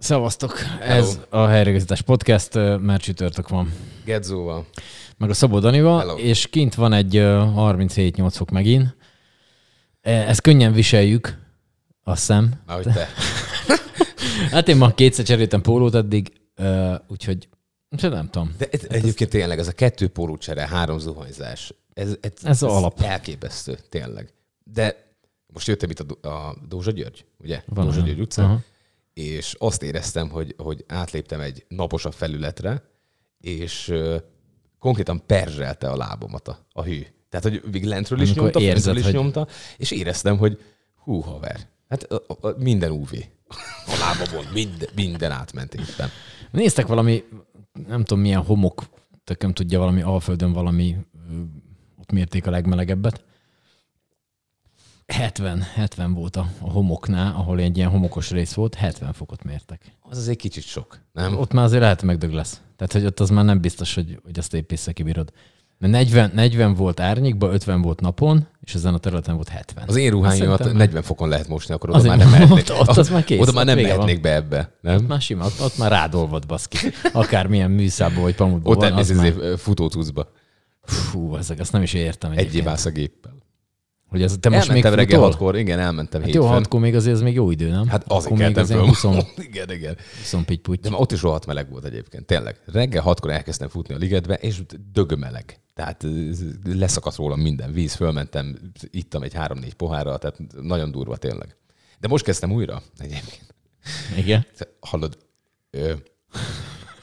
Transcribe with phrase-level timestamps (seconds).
[0.00, 0.58] Szevasztok!
[0.80, 3.72] Ez a Helyreigazítás Podcast, mert csütörtök van.
[4.04, 4.66] Gedzóval.
[5.16, 6.16] Meg a Szabó Danival, Hello.
[6.16, 8.96] és kint van egy ö, 37-8 fok megint.
[10.00, 11.38] E, Ezt könnyen viseljük,
[12.04, 12.52] azt hiszem.
[12.66, 13.08] Ahogy te.
[14.50, 16.32] Hát én ma kétszer cseréltem pólót eddig,
[17.08, 17.48] úgyhogy
[18.00, 18.54] nem tudom.
[18.58, 23.00] De ez, egyébként tényleg ez a kettő pólócsere, három zuhanyzás, ez, ez, Ez alap.
[23.00, 24.32] elképesztő, tényleg.
[24.64, 25.14] De
[25.52, 27.62] most jöttem itt a, a Dózsa György, ugye?
[27.66, 28.00] Van Dózsa.
[28.00, 28.60] György utcán, Aha.
[29.14, 32.82] És azt éreztem, hogy, hogy átléptem egy naposabb felületre,
[33.40, 34.16] és ö,
[34.78, 37.00] konkrétan perzselte a lábomat a, a hű.
[37.28, 40.60] Tehát, hogy még lentről is Amikor nyomta, érzed, is hogy- nyomta, és éreztem, hogy
[40.94, 43.12] hú, haver, hát a, a, a, minden UV.
[43.86, 46.08] A lábamon minden, minden átment éppen.
[46.50, 47.24] Néztek valami,
[47.86, 48.82] nem tudom milyen homok,
[49.24, 50.96] tököm tudja valami Alföldön valami,
[52.00, 53.24] ott mérték a legmelegebbet.
[55.12, 59.80] 70, 70 volt a, a homoknál, ahol egy ilyen homokos rész volt, 70 fokot mértek.
[60.00, 61.36] Az azért kicsit sok, nem?
[61.38, 62.60] Ott már azért lehet, megdög lesz.
[62.76, 65.32] Tehát, hogy ott az már nem biztos, hogy, hogy azt épp észre kibírod.
[65.78, 69.84] Mert 40, 40 volt árnyékban, 50 volt napon, és ezen a területen volt 70.
[69.88, 72.80] Az én ruháimat Szerintem 40 fokon lehet mosni, akkor oda Azért már nem ott- mehetnék.
[72.80, 75.04] ott az már kész, Oda már nem ott mehetnék be ebbe, nem?
[75.04, 76.78] Már sima, ott, ott már rádolvad baszki.
[77.12, 80.32] Akármilyen műszából vagy pamutból Ott elmész már, futócucba.
[80.82, 82.64] fú, ezek, azt nem is értem egyébként.
[82.64, 83.38] válsz a géppel.
[84.10, 86.58] Hogy ez, te most még reggel hatkor, igen, elmentem Hát jó, hétfőn.
[86.58, 87.88] hatkor még azért ez még jó idő, nem?
[87.88, 88.86] Hát azért Akkor még föl.
[88.86, 89.04] 20,
[89.48, 89.96] igen, igen.
[90.32, 92.60] 20 pitty De ott is rohadt meleg volt egyébként, tényleg.
[92.64, 95.60] Reggel hatkor elkezdtem futni a ligetbe, és dögömeleg.
[95.74, 96.04] Tehát
[96.64, 98.58] leszakadt rólam minden víz, fölmentem,
[98.90, 101.56] ittam egy három-négy pohárral, tehát nagyon durva tényleg.
[102.00, 103.54] De most kezdtem újra egyébként.
[104.16, 104.46] Igen.
[104.80, 105.18] hallod,
[105.70, 105.92] ö,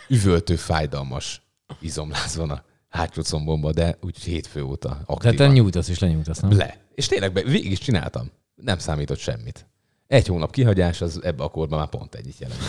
[0.09, 1.41] üvöltő, fájdalmas
[1.79, 5.35] izomláz van a hátsó combomba, de úgy hétfő óta Tehát aktívan.
[5.35, 6.57] te nyújtasz és lenyújtasz, nem?
[6.57, 6.77] Le.
[6.95, 8.31] És tényleg be, végig is csináltam.
[8.55, 9.67] Nem számított semmit.
[10.07, 12.59] Egy hónap kihagyás, az ebbe a korban már pont egyit jelent.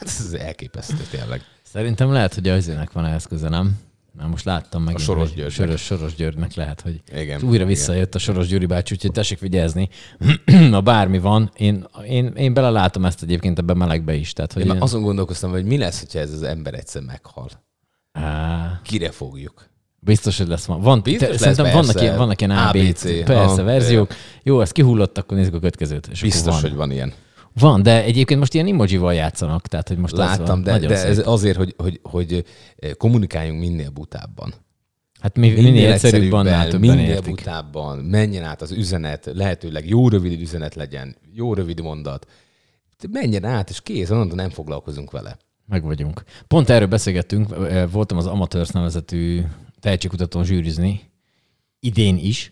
[0.00, 1.42] Ez elképesztő tényleg.
[1.62, 3.78] Szerintem lehet, hogy az van ehhez köze, nem?
[4.16, 4.94] Már most láttam meg.
[4.94, 5.50] A Soros Györgynek.
[5.50, 7.66] Soros, Soros Györgynek lehet, hogy Igen, újra igen.
[7.66, 9.88] visszajött a Soros Gyuri bácsi, úgyhogy tessék vigyázni.
[10.70, 14.32] ha bármi van, én, én, én belelátom ezt egyébként ebbe melegbe is.
[14.32, 17.48] Tehát, hogy Én én, azon gondolkoztam, hogy mi lesz, hogyha ez az ember egyszer meghal.
[18.14, 19.72] Á, Kire fogjuk?
[20.00, 20.64] biztos, hogy lesz.
[20.64, 22.02] Van, Biztos te, lesz, szerintem vannak persze.
[22.02, 24.14] ilyen, vannak ilyen ABC, ABC, persze, ha, verziók.
[24.42, 26.06] Jó, ez kihullott, akkor nézzük a következőt.
[26.06, 26.60] És Biztos, van.
[26.62, 27.12] hogy van ilyen.
[27.58, 30.62] Van, de egyébként most ilyen emojival játszanak, tehát hogy most az Láttam, van.
[30.62, 31.08] de, Nagyon de szép.
[31.10, 32.44] ez azért, hogy, hogy, hogy
[32.96, 34.54] kommunikáljunk minél butábban.
[35.20, 37.34] Hát mi, minél, minél egyszerűbb, annál többen minél értik.
[37.34, 42.26] butábban, menjen át az üzenet, lehetőleg jó rövid üzenet legyen, jó rövid mondat.
[43.10, 45.36] Menjen át, és kész, onnantól nem foglalkozunk vele.
[45.66, 46.22] Meg vagyunk.
[46.46, 49.42] Pont erről beszélgettünk, eh, voltam az Amateurs nevezetű
[49.80, 51.00] tehetségkutatón zsűrizni,
[51.80, 52.50] idén is,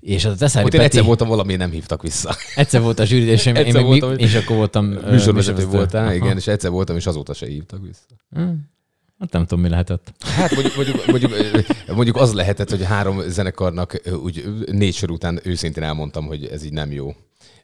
[0.00, 2.36] és a Teszári Ott én Peti, egyszer voltam, valami nem hívtak vissza.
[2.54, 6.14] egyszer volt a zsűrizésem, én Egyszer meg, voltam, és akkor voltam eh, Műsorvezető voltál, Aha.
[6.14, 8.06] igen, és egyszer voltam, és azóta se hívtak vissza.
[9.18, 10.12] Hát nem tudom, mi lehetett.
[10.20, 11.32] Hát mondjuk, mondjuk, mondjuk,
[11.86, 16.72] mondjuk az lehetett, hogy három zenekarnak úgy négy sor után őszintén elmondtam, hogy ez így
[16.72, 17.14] nem jó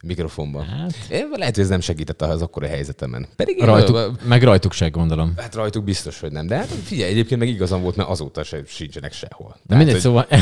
[0.03, 0.65] mikrofonban.
[0.65, 0.95] Hát.
[1.11, 3.27] Én- Lehet, hogy ez nem segített az akkori helyzetemen.
[3.37, 5.33] Pedig én- Rajtuk, meg rajtuk se gondolom.
[5.37, 6.47] Hát rajtuk biztos, hogy nem.
[6.47, 9.57] De hát figyelj, egyébként meg igazam volt, mert azóta se sincsenek sehol.
[9.67, 10.03] De mindegy, hogy...
[10.03, 10.27] szóval...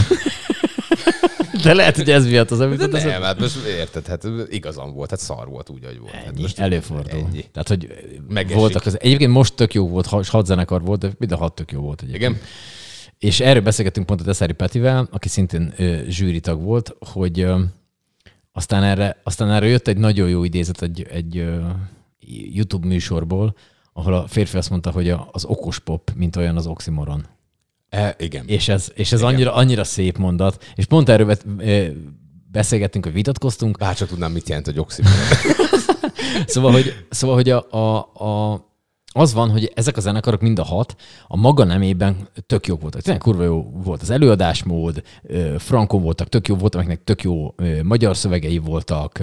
[1.62, 5.10] De lehet, hogy ez miatt az, amit De nem, hát most érted, hát igazam volt,
[5.10, 6.12] hát szar volt úgy, hogy volt.
[6.12, 7.18] Hát Ennyi, most előfordul.
[7.18, 7.44] Ennyi.
[7.52, 7.88] Tehát, hogy
[8.28, 8.56] Megesik.
[8.58, 9.00] voltak az...
[9.00, 11.80] Egyébként most tök jó volt, ha- hat zenekar volt, de mind a hat tök jó
[11.80, 12.22] volt egyébként.
[12.36, 12.42] Igen?
[13.18, 17.60] És erről beszélgettünk pont a Teszári Petivel, aki szintén ö, zsűritag volt, hogy ö,
[18.58, 21.44] aztán erre, aztán erre jött egy nagyon jó idézet egy, egy
[22.52, 23.54] YouTube műsorból,
[23.92, 27.26] ahol a férfi azt mondta, hogy az okos pop, mint olyan az oximoron.
[27.88, 28.46] E, igen.
[28.46, 30.64] És ez, és ez annyira, annyira szép mondat.
[30.74, 31.36] És pont erről
[32.50, 35.18] beszélgettünk, hogy vitatkoztunk, Bárcsak tudnám, mit jelent, hogy oximoron.
[36.46, 38.64] Szóval, hogy, szóval, hogy a, a, a,
[39.18, 40.96] az van, hogy ezek a zenekarok mind a hat
[41.26, 43.00] a maga nemében tök jók voltak.
[43.00, 47.54] Tényleg kurva jó volt az előadásmód, ö, frankon voltak, tök jó volt, amiknek tök jó
[47.82, 49.22] magyar szövegei voltak,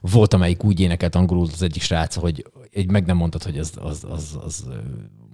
[0.00, 3.72] volt, amelyik úgy énekelt angolul az egyik srác, hogy egy meg nem mondtad, hogy az,
[3.80, 4.64] az, az, az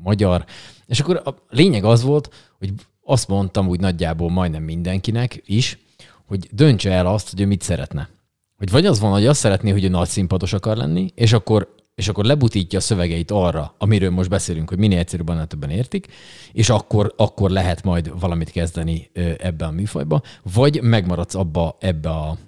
[0.03, 0.45] magyar.
[0.87, 2.73] És akkor a lényeg az volt, hogy
[3.05, 5.79] azt mondtam úgy nagyjából majdnem mindenkinek is,
[6.27, 8.09] hogy döntse el azt, hogy ő mit szeretne.
[8.57, 11.75] Hogy vagy az van, hogy azt szeretné, hogy ő nagy színpados akar lenni, és akkor,
[11.97, 16.07] és akkor lebutítja a szövegeit arra, amiről most beszélünk, hogy minél egyszerűbb, annál többen értik,
[16.53, 20.23] és akkor, akkor lehet majd valamit kezdeni ebbe a műfajba,
[20.53, 22.39] vagy megmaradsz abba, ebbe a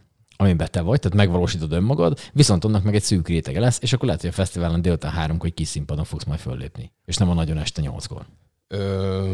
[0.41, 4.07] amiben te vagy, tehát megvalósítod önmagad, viszont annak meg egy szűk rétege lesz, és akkor
[4.07, 7.35] lehet, hogy a fesztiválon délután háromkor egy kis színpadon fogsz majd föllépni, és nem a
[7.35, 8.27] nagyon este nyolckor.
[8.69, 9.33] Ö,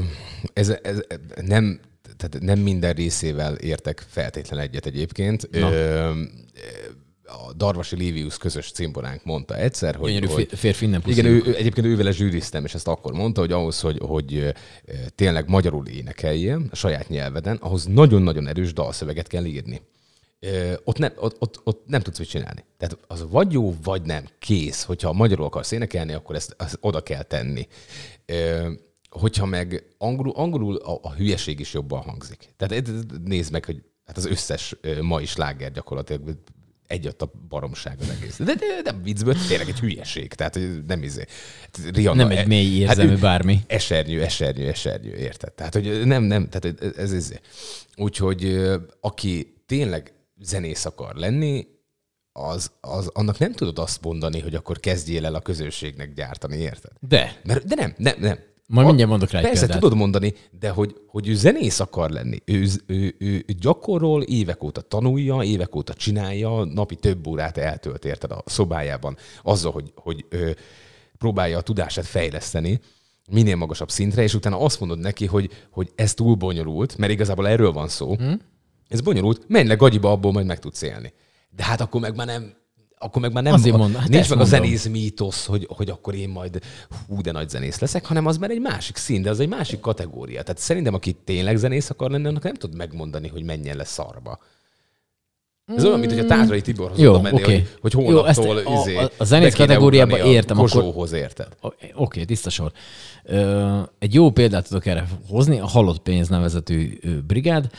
[0.52, 1.00] ez, ez,
[1.42, 1.80] nem,
[2.16, 5.48] tehát nem minden részével értek feltétlen egyet egyébként.
[5.50, 5.72] Na.
[5.72, 6.10] Ö,
[7.34, 10.12] a Darvasi Livius közös cimboránk mondta egyszer, hogy...
[10.12, 13.40] Gyönyörű hogy férfi innen igen, ő, ő, egyébként ő vele zsűriztem, és ezt akkor mondta,
[13.40, 14.54] hogy ahhoz, hogy, hogy
[15.14, 19.80] tényleg magyarul énekeljen a saját nyelveden, ahhoz nagyon-nagyon erős dalszöveget kell írni.
[20.40, 22.64] Ö, Ott nem, ott, ott, ott nem tudsz mit csinálni.
[22.78, 24.24] Tehát az vagy jó, vagy nem.
[24.38, 24.82] Kész.
[24.82, 27.66] Hogyha magyarul akarsz énekelni, akkor ezt, ezt oda kell tenni.
[28.26, 28.70] Ö,
[29.08, 32.48] Hogyha meg angolul, angolul a, a hülyeség is jobban hangzik.
[32.56, 32.84] Tehát
[33.24, 36.36] nézd meg, hogy hát az összes mai sláger gyakorlatilag
[36.86, 38.36] egyott a baromság az egész.
[38.38, 40.34] De, de, nem viccből, tényleg egy hülyeség.
[40.34, 41.24] Tehát nem izé.
[41.60, 43.60] Hát Rihanna, Nem egy mély érzelmű ő- bármi.
[43.66, 45.52] Esernyő, esernyő, esernyő, érted?
[45.52, 47.32] Tehát, hogy nem, nem, tehát ez, ez, ez.
[47.96, 51.66] Úgyhogy ö, aki tényleg zenész akar lenni,
[52.32, 56.90] az, az, annak nem tudod azt mondani, hogy akkor kezdjél el a közönségnek gyártani, érted?
[57.00, 57.40] De.
[57.44, 58.38] Mert, de nem, nem, nem.
[58.66, 59.80] Majd mindjárt mondok rá egy Persze, példát.
[59.80, 62.38] tudod mondani, de hogy, hogy ő zenész akar lenni.
[62.44, 68.04] Ő, ő, ő, ő gyakorol, évek óta tanulja, évek óta csinálja, napi több órát eltölt,
[68.04, 70.56] érted, a szobájában, azzal, hogy, hogy ő,
[71.18, 72.80] próbálja a tudását fejleszteni
[73.30, 77.48] minél magasabb szintre, és utána azt mondod neki, hogy, hogy ez túl bonyolult, mert igazából
[77.48, 78.14] erről van szó.
[78.14, 78.40] Hmm?
[78.88, 81.12] Ez bonyolult, menj le gagyiba, abból majd meg tudsz élni.
[81.50, 82.54] De hát akkor meg már nem
[83.04, 84.60] akkor meg már nem Azért a- mondom, hát nincs meg a mondom.
[84.60, 86.58] zenész mítosz, hogy, hogy akkor én majd
[87.08, 89.80] hú, de nagy zenész leszek, hanem az már egy másik szín, de az egy másik
[89.80, 90.42] kategória.
[90.42, 94.38] Tehát szerintem, aki tényleg zenész akar lenni, annak nem tud megmondani, hogy menjen le szarba.
[95.76, 97.66] Ez olyan, mint hogy a Tátrai Tiborhoz Jó, oda menni, oké.
[97.80, 101.12] hogy, hogy Jó, ezt hónaptól a- izé, a- a zenész kategóriába a értem, akkor- Kozsóhoz,
[101.12, 101.48] érted?
[101.60, 102.72] Oké, okay, tiszta sor.
[103.24, 107.70] Ö, egy jó példát tudok erre hozni, a Halott Pénz nevezetű brigád,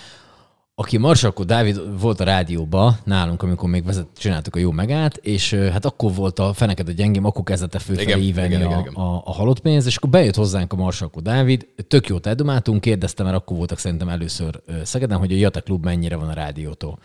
[0.77, 5.53] aki Marsalkó Dávid volt a rádióba nálunk, amikor még vezet, csináltuk a jó megát, és
[5.53, 9.21] hát akkor volt a feneked a gyengém, akkor kezdett el fölfelé ívelni a, igen, a,
[9.25, 13.35] a halott pénz, és akkor bejött hozzánk a Marsalkó Dávid, tök jót eldomáltunk, kérdezte, mert
[13.35, 16.99] akkor voltak szerintem először Szegeden, hogy a Jata Klub mennyire van a rádiótól.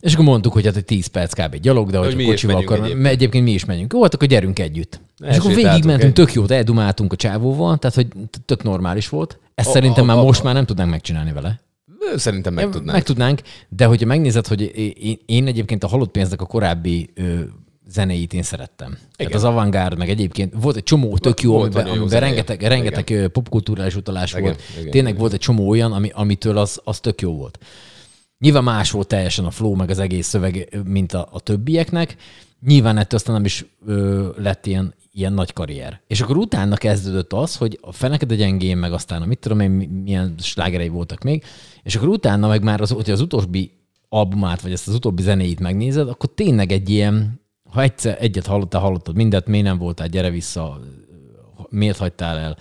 [0.00, 1.56] És akkor mondtuk, hogy hát egy 10 perc kb.
[1.56, 3.06] gyalog, de Hogy hogy a kocsival akar, egyébként.
[3.06, 3.44] egyébként.
[3.44, 3.92] mi is menjünk.
[3.92, 5.00] Jó, hát akkor gyerünk együtt.
[5.26, 8.06] És akkor végigmentünk, egy- tök jót eldumáltunk a csávóval, tehát hogy
[8.44, 9.38] tök normális volt.
[9.54, 11.60] Ezt A- szerintem a- már a- most már nem tudnánk megcsinálni vele.
[12.16, 13.02] Szerintem meg Meg tudnánk.
[13.04, 14.60] tudnánk, de hogyha megnézed, hogy
[15.02, 17.40] én, én egyébként a halott pénznek a korábbi ö,
[17.88, 18.88] zenéit én szerettem.
[18.88, 19.00] Igen.
[19.16, 22.26] Tehát az avantgárd, meg egyébként volt egy csomó tök jó, Volt amiben, jó amiben zenéje.
[22.28, 24.60] rengeteg, rengeteg ö, popkulturális utalás Igen, volt.
[24.78, 25.20] igen, Tényleg igen.
[25.20, 27.58] volt egy csomó olyan, ami, amitől az, az tök jó volt.
[28.38, 32.16] Nyilván más volt teljesen a flow, meg az egész szöveg, mint a, a többieknek.
[32.66, 36.00] Nyilván ettől aztán nem is ö, lett ilyen, ilyen nagy karrier.
[36.06, 39.60] És akkor utána kezdődött az, hogy a Feneked a gyengén, meg aztán a mit tudom
[39.60, 41.44] én, mi- milyen slágerei voltak még,
[41.82, 43.70] és akkor utána meg már az, hogy az utóbbi
[44.08, 48.80] albumát, vagy ezt az utóbbi zenéit megnézed, akkor tényleg egy ilyen, ha egyszer egyet hallottál,
[48.80, 50.80] hallottad mindet, miért nem voltál, gyere vissza,
[51.68, 52.56] miért hagytál el.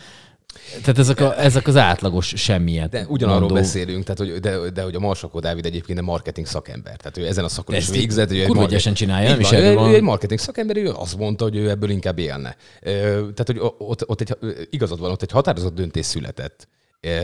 [0.81, 2.89] Tehát ezek, a, ezek az átlagos semmiet.
[2.89, 6.48] De ugyanarról mondó- beszélünk, tehát, hogy, de, de hogy a Marsakó Dávid egyébként egy marketing
[6.48, 6.95] szakember.
[6.95, 8.30] Tehát ő ezen a szakon is végzett.
[8.30, 9.89] hogy kurva ügyesen csinálja, nem is van, ő, van.
[9.89, 12.56] ő egy marketing szakember, ő azt mondta, hogy ő ebből inkább élne.
[12.81, 14.38] Tehát, hogy ott, ott egy,
[14.69, 16.68] igazad van, ott egy határozott döntés született.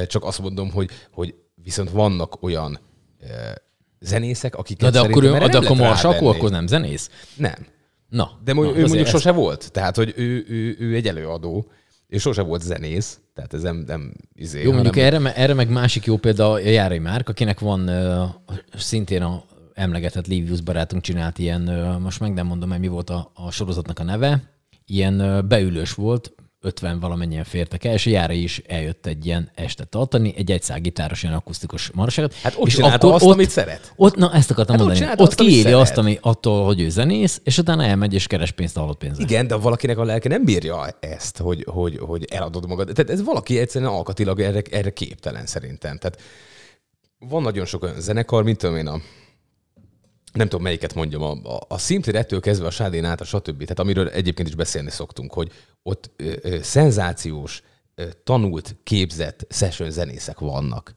[0.07, 2.80] Csak azt mondom, hogy, hogy viszont vannak olyan
[4.00, 7.09] zenészek, akik Na de akkor, ő, de akkor Marsalkó, akkor nem zenész?
[7.35, 7.65] Nem.
[8.09, 8.39] Na.
[8.44, 9.71] De na, ő mondjuk sose volt.
[9.71, 11.71] Tehát, hogy ő, ő, ő egy előadó,
[12.07, 13.19] és sose volt zenész.
[13.33, 16.59] Tehát ez nem, nem izé, Jó, mondjuk hanem- erre, erre meg másik jó példa a
[16.59, 18.30] Járai Márk, akinek van uh,
[18.77, 19.44] szintén a
[19.74, 23.51] emlegetett Livius barátunk csinált ilyen, uh, most meg nem mondom, hogy mi volt a, a
[23.51, 24.44] sorozatnak a neve,
[24.86, 29.52] ilyen uh, beülős volt, 50 valamennyien fértek el, és a Járai is eljött egy ilyen
[29.56, 32.33] estet tartani, egy egyszál gitáros, ilyen akusztikus marságot.
[32.33, 33.94] Hát ott és akkor azt, amit szeret.
[33.95, 34.99] Ott, na ezt akartam Hát ott mondani.
[34.99, 35.80] csinálta Ott, azt, kiéli szeret.
[35.80, 39.23] azt, ami attól, hogy ő zenész, és utána elmegy és keres pénzt a halott pénzre.
[39.23, 42.90] Igen, de valakinek a lelke nem bírja ezt, hogy, hogy, hogy eladod magad.
[42.94, 45.97] Tehát ez valaki egyszerűen alkatilag erre, erre képtelen szerintem.
[45.97, 46.21] Tehát
[47.19, 49.02] van nagyon sok olyan zenekar, mint tudom én a
[50.33, 53.61] nem tudom melyiket mondjam, a, a, a Simply-ettől kezdve a Sádén át, a stb.
[53.61, 55.52] Tehát amiről egyébként is beszélni szoktunk, hogy
[55.87, 57.61] ott ö, ö, szenzációs,
[57.95, 60.95] ö, tanult, képzett session zenészek vannak.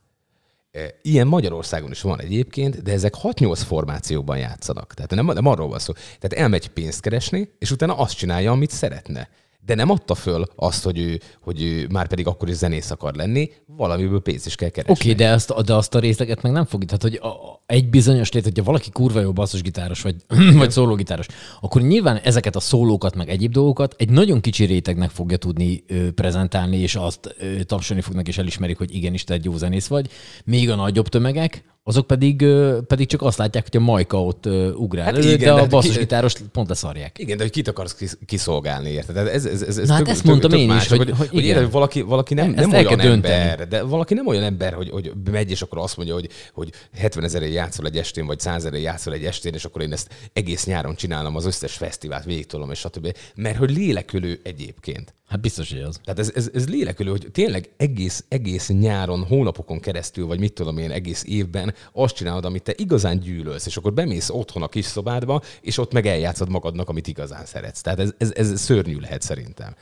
[1.02, 4.94] Ilyen Magyarországon is van egyébként, de ezek 6-8 formációban játszanak.
[4.94, 5.92] Tehát nem, nem arról van szó.
[5.92, 9.28] Tehát elmegy pénzt keresni, és utána azt csinálja, amit szeretne.
[9.67, 13.14] De nem adta föl azt, hogy ő, hogy ő már pedig akkor is zenész akar
[13.14, 14.93] lenni, valamiből pénzt is kell keresni.
[14.93, 16.87] Oké, okay, de, azt, de azt a részleget meg nem fogja.
[16.87, 20.17] Tehát, hogy a, egy bizonyos lét, hogyha valaki kurva jó basszusgitáros, vagy,
[20.57, 21.26] vagy szólógitáros,
[21.61, 26.11] akkor nyilván ezeket a szólókat, meg egyéb dolgokat egy nagyon kicsi rétegnek fogja tudni ö,
[26.11, 30.11] prezentálni, és azt ö, tapsolni fognak, és elismerik, hogy igenis, te egy jó zenész vagy.
[30.45, 32.44] Még a nagyobb tömegek, azok pedig,
[32.87, 34.46] pedig csak azt látják, hogy a Majka ott
[34.76, 37.18] ugrál hát elő, igen, de de a ki- basszusgitáros pont leszarják.
[37.18, 39.16] Igen, de hogy kit akarsz kis- kiszolgálni, érted?
[39.16, 41.44] Ez, ez, ez, ez Na hát ezt mondtam én is, más, hogy- hogy, hogy igen.
[41.44, 43.34] érted, hogy valaki, valaki nem, Ezt nem olyan dönteni.
[43.34, 46.70] ember, de valaki nem olyan ember, hogy, hogy megy, és akkor azt mondja, hogy, hogy
[46.96, 50.08] 70 ezerért játszol egy estén, vagy 100 ezerért játszol egy estén, és akkor én ezt
[50.32, 53.16] egész nyáron csinálom, az összes fesztivált végigtolom, és stb.
[53.34, 55.14] Mert hogy lélekülő egyébként.
[55.28, 56.00] Hát biztos, hogy az.
[56.04, 60.78] Tehát ez, ez, ez lélekülő, hogy tényleg egész, egész nyáron, hónapokon keresztül, vagy mit tudom
[60.78, 64.85] én, egész évben azt csinálod, amit te igazán gyűlölsz, és akkor bemész otthon a kis
[64.85, 67.81] szobádba, és ott meg eljátszod magadnak, amit igazán szeretsz.
[67.81, 69.75] Tehát ez, ez, ez szörnyű lehet szerintem.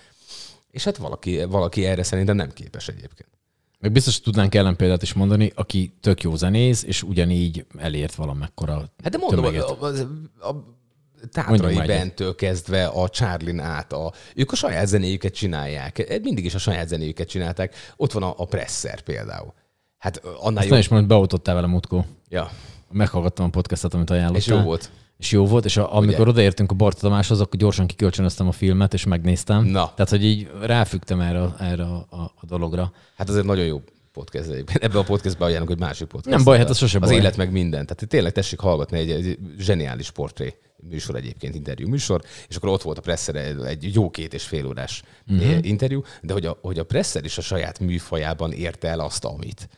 [0.71, 3.29] És hát valaki, valaki erre szerintem nem képes egyébként.
[3.81, 9.13] Meg biztos tudnánk ellenpéldát is mondani, aki tök jó zenész, és ugyanígy elért valamekkora Hát
[9.13, 9.63] de mondom, tömeget.
[9.63, 10.77] a, a, a
[11.33, 11.87] Tátrai.
[11.87, 16.21] Bentől kezdve a Charlin át, a, ők a saját zenéjüket csinálják.
[16.23, 17.75] Mindig is a saját zenéjüket csinálták.
[17.97, 19.53] Ott van a, a Presser például.
[19.99, 20.71] Hát annál Azt jobb.
[20.71, 22.05] nem is mondod, beoltottál vele mutkó.
[22.29, 22.51] Ja,
[22.93, 24.41] Meghallgattam a podcastot, amit ajánlottál.
[24.41, 24.91] és jó volt.
[25.19, 28.95] És jó volt, és a, amikor odaértünk a Barta Tamáshoz, akkor gyorsan kikölcsönöztem a filmet,
[28.95, 29.65] és megnéztem.
[29.65, 29.93] Na.
[29.95, 32.93] Tehát, hogy így ráfügtem erre, erre a, a, a dologra.
[33.17, 34.85] Hát azért nagyon jó podcast egyébként.
[34.85, 36.37] Ebben a podcastban ajánlok, hogy másik podcast.
[36.37, 37.19] Nem baj, hát az sose Az baj.
[37.19, 37.87] élet meg minden.
[37.87, 40.55] Tehát tényleg tessék hallgatni egy, egy zseniális portré
[40.89, 43.37] műsor egyébként, interjú műsor, és akkor ott volt a Presser
[43.67, 45.59] egy jó két és fél órás uh-huh.
[45.61, 49.69] interjú, de hogy a, hogy a Presser is a saját műfajában érte el azt, amit.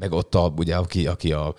[0.00, 1.54] Meg ott a, ugye, aki, aki a,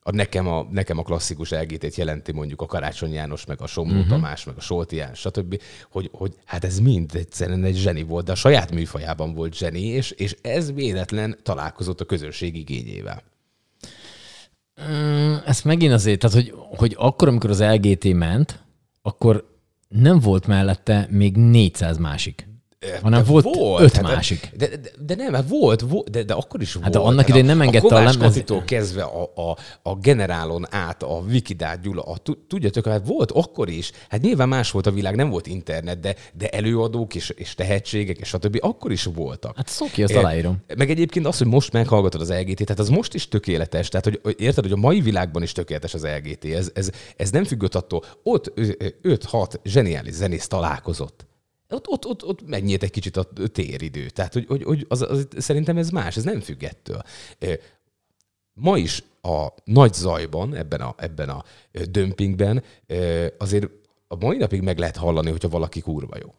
[0.00, 3.94] a nekem, a, nekem a klasszikus LGT-t jelenti mondjuk a Karácsony János, meg a Somló
[3.94, 4.08] uh-huh.
[4.08, 8.24] Tamás, meg a Solti János, stb., hogy, hogy hát ez mind egyszerűen egy zseni volt,
[8.24, 13.22] de a saját műfajában volt zseni, és, és ez véletlen találkozott a közönség igényével.
[15.44, 18.62] Ezt megint azért, tehát hogy, hogy akkor, amikor az LGT ment,
[19.02, 19.56] akkor
[19.88, 22.47] nem volt mellette még 400 másik.
[23.02, 23.46] Hanem De volt
[23.80, 24.50] öt hát, másik.
[24.56, 26.90] De, de, de nem, hát volt, volt de, de akkor is volt.
[26.90, 31.22] de annak idején nem engedte a a, lemez- kezdve a, a, a generálon át, a
[31.28, 33.92] Wikidát Gyula, a, tu- tudjátok, hát volt akkor is.
[34.08, 38.18] Hát nyilván más volt a világ, nem volt internet, de, de előadók és, és tehetségek,
[38.18, 38.58] és stb.
[38.60, 39.56] akkor is voltak.
[39.56, 40.56] Hát szó ki, azt aláírom.
[40.76, 43.88] Meg egyébként az, hogy most meghallgatod az LGT, tehát az most is tökéletes.
[43.88, 46.44] Tehát, hogy hogy érted, hogy a mai világban is tökéletes az LGT.
[46.44, 48.04] Ez, ez, ez nem függött attól.
[48.22, 48.52] Ott
[49.02, 51.27] 5-6 zseniális zenész találkozott.
[51.68, 54.08] Ott, ott, ott, ott megnyílt egy kicsit a téridő.
[54.08, 57.02] Tehát, hogy, hogy, hogy az, az, szerintem ez más, ez nem függ ettől.
[58.52, 61.44] Ma is a nagy zajban, ebben a, ebben a
[61.90, 62.62] dömpingben
[63.38, 63.68] azért
[64.08, 66.34] a mai napig meg lehet hallani, hogyha valaki kurva jó.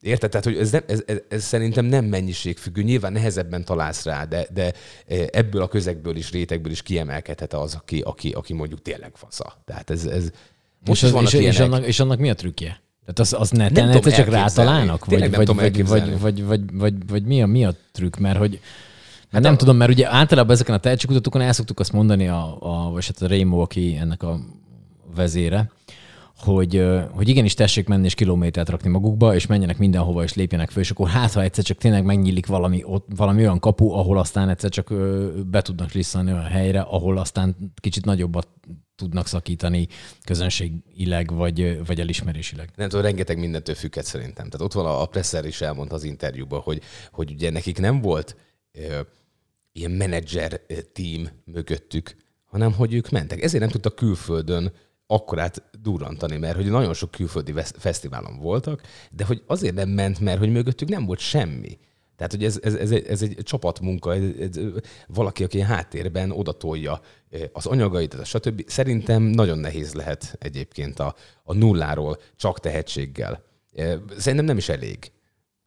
[0.00, 0.30] Érted?
[0.30, 4.46] Tehát, hogy ez, nem, ez, ez, ez szerintem nem mennyiségfüggő, nyilván nehezebben találsz rá, de,
[4.52, 4.72] de
[5.30, 9.62] ebből a közegből is, rétegből is kiemelkedhet az, aki, aki, aki mondjuk tényleg fasza.
[9.64, 10.30] Tehát ez, ez
[10.86, 12.80] most és, is az, vannak és, és, annak, és annak mi a trükkje?
[13.08, 15.04] Tehát az, az neten tudom egyszer csak rátalálnak?
[15.04, 18.16] Vagy, nem vagy, vagy, vagy, vagy, vagy, vagy, vagy, mi, a, mi a trükk?
[18.16, 18.60] Mert hogy
[19.30, 22.90] Hát nem tudom, mert ugye általában ezeken a tehetségkutatókon el szoktuk azt mondani, a, a,
[22.90, 24.40] vagy hát a Rainbow, aki ennek a
[25.14, 25.70] vezére,
[26.38, 30.82] hogy, hogy igenis tessék menni és kilométert rakni magukba, és menjenek mindenhova, és lépjenek föl,
[30.82, 34.48] és akkor hát, ha egyszer csak tényleg megnyílik valami, ott, valami olyan kapu, ahol aztán
[34.48, 34.92] egyszer csak
[35.46, 38.48] be tudnak lisszani olyan helyre, ahol aztán kicsit nagyobbat
[38.98, 39.88] tudnak szakítani
[40.24, 42.70] közönségileg, vagy, vagy elismerésileg.
[42.76, 44.48] nem tudom, rengeteg mindentől függhet szerintem.
[44.48, 48.00] Tehát ott van a, a Presser is elmondta az interjúban, hogy, hogy ugye nekik nem
[48.00, 48.36] volt
[48.72, 49.00] ö,
[49.72, 50.60] ilyen menedzser
[50.92, 53.42] team mögöttük, hanem hogy ők mentek.
[53.42, 54.72] Ezért nem tudtak külföldön
[55.06, 60.38] akkorát durrantani, mert hogy nagyon sok külföldi fesztiválon voltak, de hogy azért nem ment, mert
[60.38, 61.78] hogy mögöttük nem volt semmi.
[62.18, 64.58] Tehát, hogy ez, ez, ez, egy, ez egy csapatmunka, ez, ez,
[65.06, 68.64] valaki, aki háttérben odatolja ö, az anyagait, stb.
[68.66, 73.42] Szerintem nagyon nehéz lehet egyébként a, a nulláról csak tehetséggel.
[73.74, 75.10] Ö, Szerintem nem is elég.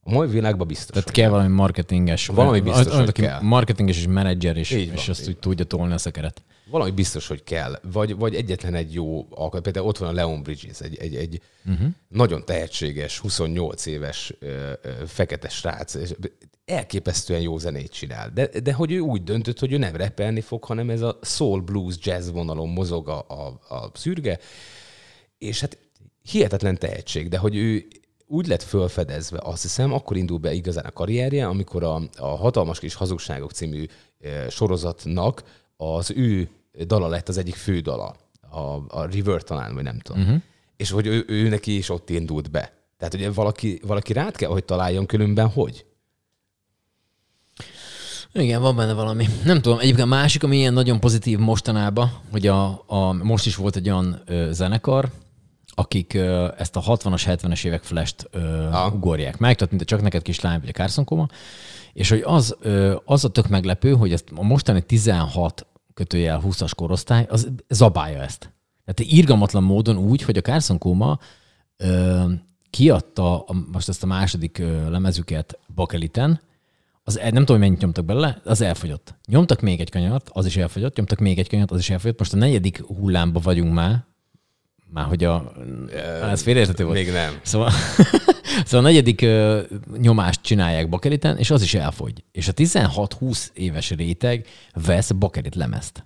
[0.03, 0.89] A mai világban biztos.
[0.89, 1.33] Tehát kell nem.
[1.33, 2.27] valami marketinges.
[2.27, 3.41] Valami biztos, olyan, hogy aki kell.
[3.41, 6.43] Marketinges és menedzser, és, Így van, és azt úgy tudja tolni a szekeret.
[6.71, 7.79] Valami biztos, hogy kell.
[7.91, 9.63] Vagy, vagy egyetlen egy jó alkalom.
[9.63, 11.87] Például ott van a Leon Bridges, egy, egy, egy uh-huh.
[12.07, 16.13] nagyon tehetséges, 28 éves ö, ö, fekete srác, és
[16.65, 18.29] elképesztően jó zenét csinál.
[18.33, 21.61] De, de hogy ő úgy döntött, hogy ő nem repelni fog, hanem ez a soul
[21.61, 24.39] blues jazz vonalon mozog a, a, a szürge,
[25.37, 25.77] és hát
[26.21, 27.87] hihetetlen tehetség, de hogy ő
[28.27, 32.79] úgy lett fölfedezve, azt hiszem, akkor indul be igazán a karrierje, amikor a, a Hatalmas
[32.79, 33.85] Kis Hazugságok című
[34.19, 35.43] eh, sorozatnak
[35.77, 36.49] az ő
[36.85, 38.15] dala lett az egyik fő dala,
[38.49, 40.21] a, a River talán, vagy nem tudom.
[40.21, 40.41] Uh-huh.
[40.77, 42.73] És hogy ő, ő neki is ott indult be.
[42.97, 45.85] Tehát ugye valaki, valaki rád kell, hogy találjon, különben hogy?
[48.33, 49.25] Igen, van benne valami.
[49.43, 53.55] Nem tudom, egyébként a másik, ami ilyen nagyon pozitív mostanában, hogy a, a, most is
[53.55, 55.09] volt egy olyan ö, zenekar,
[55.73, 58.39] akik ö, ezt a 60-as, 70-es évek flash-t ö,
[58.71, 58.93] Ah.
[58.93, 61.27] ugorják meg, tehát mint a Csak neked kislány, vagy a Carson Coma,
[61.93, 66.71] és hogy az, ö, az a tök meglepő, hogy ezt a mostani 16 kötőjel 20-as
[66.75, 68.53] korosztály, az zabálja ezt.
[68.85, 71.19] Tehát irgalmatlan módon úgy, hogy a Carson Koma
[71.77, 72.23] ö,
[72.69, 76.41] kiadta a, most ezt a második ö, lemezüket Bakeliten,
[77.03, 79.15] az, nem tudom, hogy mennyit nyomtak bele, az elfogyott.
[79.27, 82.19] Nyomtak még egy kanyart, az is elfogyott, nyomtak még egy kanyart, az is elfogyott.
[82.19, 84.05] Most a negyedik hullámba vagyunk már,
[84.87, 85.51] már hogy a...
[86.21, 86.95] Ez félreérthető volt.
[86.95, 87.39] Még nem.
[87.43, 87.71] Szóval,
[88.65, 89.61] szóval a negyedik ö,
[89.97, 92.23] nyomást csinálják bakeliten, és az is elfogy.
[92.31, 94.47] És a 16-20 éves réteg
[94.85, 96.03] vesz bakelit lemezt.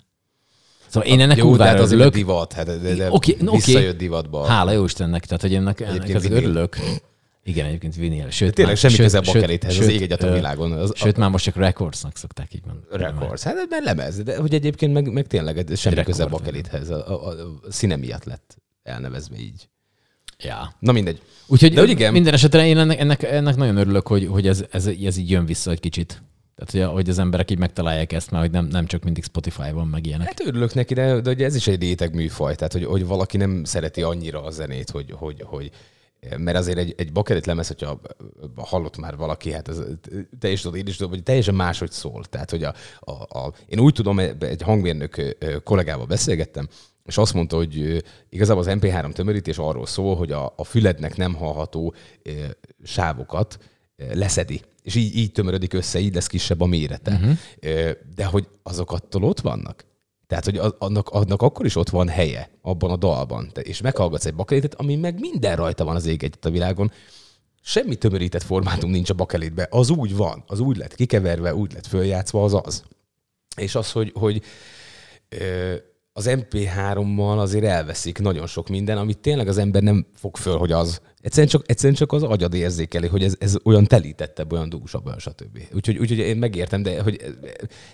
[0.88, 2.14] Szóval én ennek Jó, de kurvára hát azért örülök.
[2.14, 3.54] divat, hát de, de okay, oké.
[3.56, 4.44] visszajött divatba.
[4.46, 6.76] Hála jó Istennek, tehát hogy ennek, ennek az örülök.
[7.44, 8.30] Igen, egyébként vinil.
[8.30, 10.72] Sőt, Tényleg már- semmi sőt- köze a sőt- bakelithez, az sőt, ég egyet a világon.
[10.72, 13.02] Az, Sőt, már most csak recordsnak szokták így mondani.
[13.02, 13.42] Records.
[13.42, 16.90] Hát mert lemez, de hogy egyébként meg, meg tényleg semmi Rekord, köze a bakelithez.
[16.90, 19.68] A, a, a, a színe miatt lett elnevezve így.
[20.38, 20.74] Ja.
[20.78, 21.22] Na mindegy.
[21.46, 22.12] Úgyhogy De hogy igen.
[22.12, 25.46] minden esetre én ennek, ennek, ennek nagyon örülök, hogy, hogy ez, ez, ez, így jön
[25.46, 26.22] vissza egy kicsit.
[26.54, 29.86] Tehát, hogy, hogy az emberek így megtalálják ezt már, hogy nem, nem csak mindig Spotify-ban
[29.86, 30.26] meg ilyenek.
[30.26, 33.36] Hát örülök neki, de, de ugye ez is egy réteg műfaj, tehát hogy, hogy valaki
[33.36, 35.70] nem szereti annyira a zenét, hogy, hogy, hogy
[36.36, 38.00] mert azért egy, egy bakelit lemez, hogyha
[38.56, 39.82] hallott már valaki, hát ez,
[40.38, 42.24] te is tudod, én is tudom, hogy teljesen máshogy szól.
[42.24, 46.68] Tehát, hogy a, a, a, én úgy tudom, egy hangmérnök kollégával beszélgettem,
[47.06, 51.34] és azt mondta, hogy igazából az MP3 tömörítés arról szól, hogy a, a fülednek nem
[51.34, 51.94] hallható
[52.82, 53.58] sávokat
[53.96, 54.60] leszedi.
[54.82, 57.12] És így, így tömörödik össze, így lesz kisebb a mérete.
[57.12, 57.90] Uh-huh.
[58.14, 59.84] De hogy azok attól ott vannak?
[60.26, 63.50] Tehát, hogy annak, annak akkor is ott van helye abban a dalban.
[63.52, 66.92] Te- És meghallgatsz egy bakelitet, ami meg minden rajta van az ég egyet a világon.
[67.62, 69.66] Semmi tömörített formátum nincs a bakelitbe.
[69.70, 70.44] Az úgy van.
[70.46, 72.84] Az úgy lett kikeverve, úgy lett följátszva, az az.
[73.56, 74.42] És az, hogy, hogy
[75.28, 75.74] ö,
[76.16, 80.72] az MP3-mal azért elveszik nagyon sok minden, amit tényleg az ember nem fog föl, hogy
[80.72, 81.00] az.
[81.20, 85.18] Egyszerűen csak, egyszerűen csak az agyad érzékeli, hogy ez, ez olyan telítettebb, olyan dúsabb, olyan
[85.18, 85.58] stb.
[85.72, 87.32] Úgyhogy, úgyhogy én megértem, de hogy ez,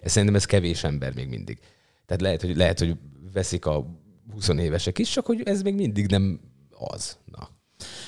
[0.03, 1.59] ez, szerintem ez kevés ember még mindig.
[2.07, 2.97] Tehát lehet, hogy, lehet, hogy
[3.33, 3.87] veszik a
[4.33, 7.19] 20 évesek is, csak hogy ez még mindig nem az.
[7.25, 7.49] Na.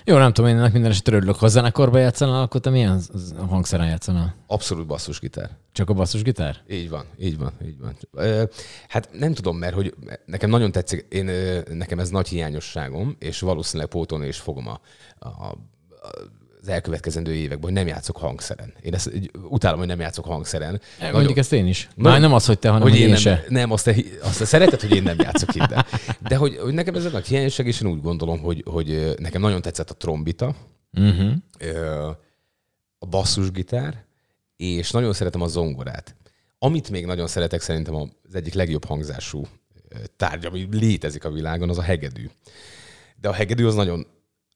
[0.05, 1.37] Jó, nem tudom, én ennek minden esetre örülök.
[1.37, 3.01] Ha zenekarba játszanál, akkor te milyen
[3.49, 4.35] hangszeren játszanál?
[4.47, 5.51] Abszolút basszusgitár.
[5.73, 6.57] Csak a basszusgitár?
[6.69, 7.97] Így van, így van, így van.
[8.89, 9.95] Hát nem tudom, mert hogy
[10.27, 11.31] nekem nagyon tetszik, én,
[11.71, 14.81] nekem ez nagy hiányosságom, és valószínűleg pótolni is fogom a,
[15.19, 15.55] a,
[16.65, 18.73] az elkövetkezendő években, hogy nem játszok hangszeren.
[18.81, 20.81] Én ezt így utálom, hogy nem játszok hangszeren.
[20.99, 21.15] Nagyon...
[21.15, 21.89] Mondjuk ezt én is.
[21.97, 23.45] Már nem az, hogy te, hanem hogy, hogy én, én nem, se.
[23.49, 25.87] nem azt, te, azt te szereted, hogy én nem játszok hidd el.
[26.29, 29.41] De hogy, hogy nekem ez a nagy hiányosság, és én úgy gondolom, hogy, hogy nekem
[29.41, 30.55] nagyon tetszett a trombita,
[30.97, 31.33] Uh-huh.
[32.99, 34.05] a basszusgitár,
[34.57, 36.17] és nagyon szeretem a zongorát.
[36.59, 39.47] Amit még nagyon szeretek, szerintem az egyik legjobb hangzású
[40.17, 42.31] tárgy, ami létezik a világon, az a hegedű.
[43.21, 44.07] De a hegedű az nagyon,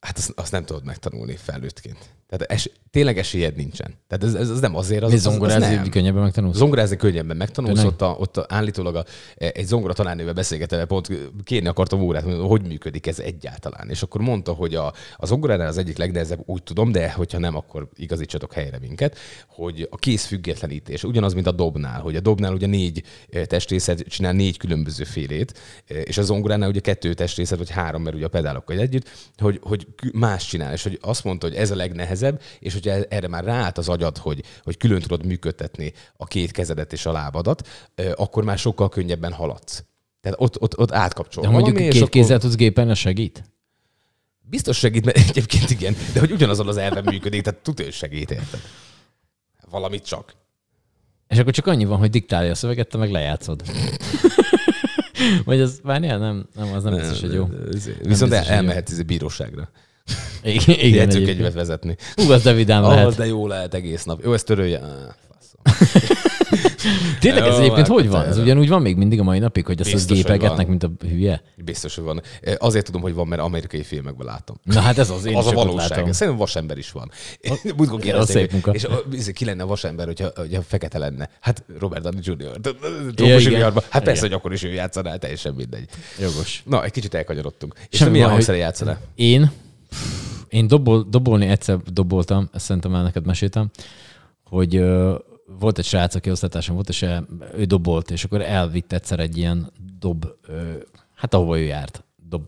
[0.00, 2.16] hát azt, azt nem tudod megtanulni felnőttként.
[2.28, 3.94] Tehát es, tényleg esélyed nincsen.
[4.06, 5.88] Tehát ez, ez, ez nem azért, az, az, az zongorázni nem.
[5.88, 6.56] könnyebben megtanulsz?
[6.56, 7.92] Zongorázni könnyebben megtanulsz, Tényleg?
[7.92, 11.08] ott, a, ott a, állítólag a, egy zongora tanárnővel beszélgetve, pont
[11.44, 13.90] kérni akartam órát, hogy hogy működik ez egyáltalán.
[13.90, 17.56] És akkor mondta, hogy a, a zongoránál az egyik legnehezebb, úgy tudom, de hogyha nem,
[17.56, 22.52] akkor igazítsatok helyre minket, hogy a kész függetlenítés, ugyanaz, mint a dobnál, hogy a dobnál
[22.52, 27.58] ugye négy eh, testrészet csinál négy különböző félét, eh, és a zongoránál ugye kettő testrészet,
[27.58, 31.46] vagy három, mert ugye a pedálokkal együtt, hogy, hogy más csinál, és hogy azt mondta,
[31.46, 35.26] hogy ez a legnehezebb, és hogyha erre már ráállt az agyad, hogy, hogy külön tudod
[35.26, 37.68] működtetni a két kezedet és a lábadat,
[38.14, 39.84] akkor már sokkal könnyebben haladsz.
[40.20, 41.42] Tehát ott, ott, ott átkapcsol.
[41.42, 43.44] De mondjuk valami, két akkor kézzel tudsz gépelni, az segít?
[44.40, 48.30] Biztos segít, mert egyébként igen, de hogy ugyanazon az elven működik, tehát tudja, hogy segít,
[48.30, 48.60] érted?
[49.70, 50.34] Valamit csak.
[51.28, 53.62] És akkor csak annyi van, hogy diktálja a szöveget, te meg lejátszod.
[55.44, 57.48] Vagy az, várjál, nem, nem, az nem biztos, hogy jó.
[58.02, 59.70] Viszont biztos, elmehetsz ez bíróságra.
[60.42, 61.52] Igen, igen egyébként.
[61.52, 61.96] vezetni.
[62.14, 63.16] Hú, az de vidám Ah, lehet.
[63.16, 64.22] de jó lehet egész nap.
[64.24, 64.78] Jó, ezt törölje.
[64.78, 65.14] Ah.
[67.20, 68.26] Tényleg ez egyébként hát hogy van?
[68.26, 71.42] Ez ugyanúgy van még mindig a mai napig, hogy ezt, Biztos, gépegetnek, mint a hülye?
[71.56, 72.22] Biztos, hogy van.
[72.58, 74.56] Azért tudom, hogy van, mert amerikai filmekben látom.
[74.62, 75.90] Na hát ez az, én az a valóság.
[75.90, 76.12] látom.
[76.12, 77.10] Szerintem vasember is van.
[77.76, 78.52] Múltkor kérdezték.
[79.10, 81.30] És ki lenne vasember, hogyha, hogyha fekete lenne?
[81.40, 82.60] Hát Robert Downey Jr.
[83.14, 83.52] Ja, igen.
[83.52, 83.82] viharban.
[83.88, 85.88] Hát persze, hogy akkor is ő játszaná, teljesen mindegy.
[86.20, 86.62] Jogos.
[86.66, 87.74] Na, egy kicsit elkanyarodtunk.
[87.90, 89.50] És te milyen hangszere játszol Én,
[90.48, 93.70] én dobol, dobolni egyszer doboltam, ezt szerintem már neked meséltem,
[94.44, 94.82] hogy
[95.58, 97.06] volt egy srác, aki osztatáson volt, és
[97.56, 100.26] ő dobolt, és akkor elvitt egyszer egy ilyen dob,
[101.14, 102.42] hát ahova ő járt, dob,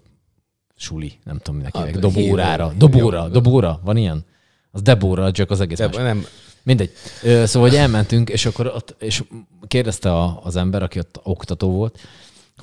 [0.76, 4.24] suli, nem tudom minek hívják, de dobórára, dobóra, dobóra, van ilyen?
[4.70, 5.96] Az Debóra, csak az egész De más.
[5.96, 6.24] nem,
[6.62, 6.90] Mindegy.
[7.22, 9.24] Szóval, hogy elmentünk, és akkor ott, és
[9.66, 11.98] kérdezte a, az ember, aki ott oktató volt,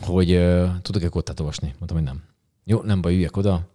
[0.01, 0.47] hogy
[0.81, 1.67] tudok-e kottát olvasni?
[1.67, 2.23] Mondtam, hogy nem.
[2.63, 3.67] Jó, nem baj, üljek oda.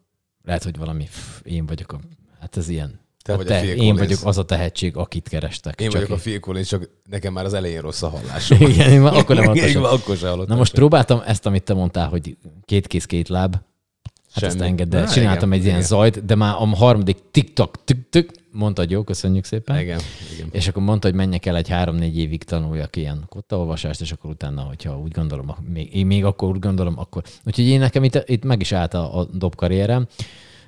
[0.44, 2.00] Lehet, hogy valami, pff, én vagyok a,
[2.40, 3.00] hát ez ilyen.
[3.22, 3.98] Te vagy a Te, Phil én Collins.
[3.98, 5.80] vagyok az a tehetség, akit kerestek.
[5.80, 8.60] Én Csak vagyok a Phil Collins, csak nekem már az elején rossz a hallásom.
[8.70, 9.84] Igen, én már akkor nem hallottam sem.
[9.84, 10.52] akkor sem hallottam.
[10.52, 13.56] Na most próbáltam ezt, amit te mondtál, hogy két kéz, két láb.
[14.34, 14.68] Hát ezt Semmi.
[14.68, 15.02] engedd el.
[15.02, 15.88] Na, Csináltam igen, egy ilyen igen.
[15.88, 19.80] zajt, de már a harmadik tik-tak, tik-tik, mondtad, jó, köszönjük szépen.
[19.80, 20.00] Igen,
[20.34, 20.48] igen.
[20.52, 24.62] És akkor mondta, hogy menjek el egy három-négy évig tanuljak ilyen kottaolvasást, és akkor utána,
[24.62, 27.22] hogyha úgy gondolom, még, én még akkor úgy gondolom, akkor.
[27.46, 30.06] Úgyhogy én nekem itt, itt meg is állt a, a dobkarrierem.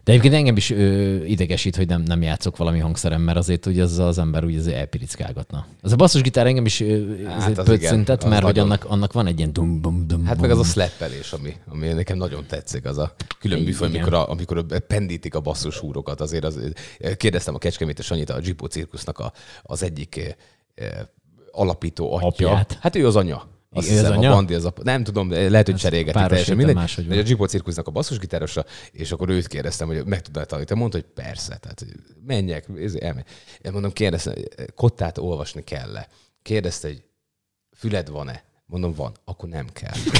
[0.04, 3.82] De egyébként engem is ö, idegesít, hogy nem, nem játszok valami hangszerem, mert azért ugye
[3.82, 5.66] az, az ember úgy azért elpirickálgatna.
[5.82, 8.70] Az a basszusgitár engem is ö, Hát az pöccintet, igen, az mert hogy nagyon.
[8.70, 11.88] annak, annak van egy ilyen dum bum dum Hát meg az a slappelés, ami, ami
[11.88, 16.20] nekem nagyon tetszik, az a külön műfaj, amikor, a, amikor pendítik a basszus húrokat.
[16.20, 16.72] Azért az,
[17.16, 20.36] kérdeztem a Kecskemétes Sanyit, a Gipó cirkusznak a, az egyik
[21.50, 22.26] alapító atya.
[22.26, 22.78] Apját.
[22.80, 23.53] Hát ő az anya.
[23.74, 24.30] Azt Ő az hiszem, anya?
[24.30, 24.82] a Bandi az apa.
[24.82, 26.74] Nem tudom, de lehet, hogy cserélgetik teljesen mindegy.
[26.74, 30.80] máshogy De a Gipó cirkusznak a basszusgitárosa, és akkor őt kérdeztem, hogy meg tudná tanítani.
[30.80, 31.88] Mondta, hogy persze, tehát hogy
[32.26, 32.66] menjek,
[33.00, 33.24] elmegy.
[33.62, 34.34] Én mondom, kérdeztem,
[34.74, 36.08] kottát olvasni kell-e?
[36.42, 37.02] Kérdezte, hogy
[37.76, 38.42] füled van-e?
[38.66, 39.12] Mondom, van.
[39.24, 39.94] Akkor nem kell.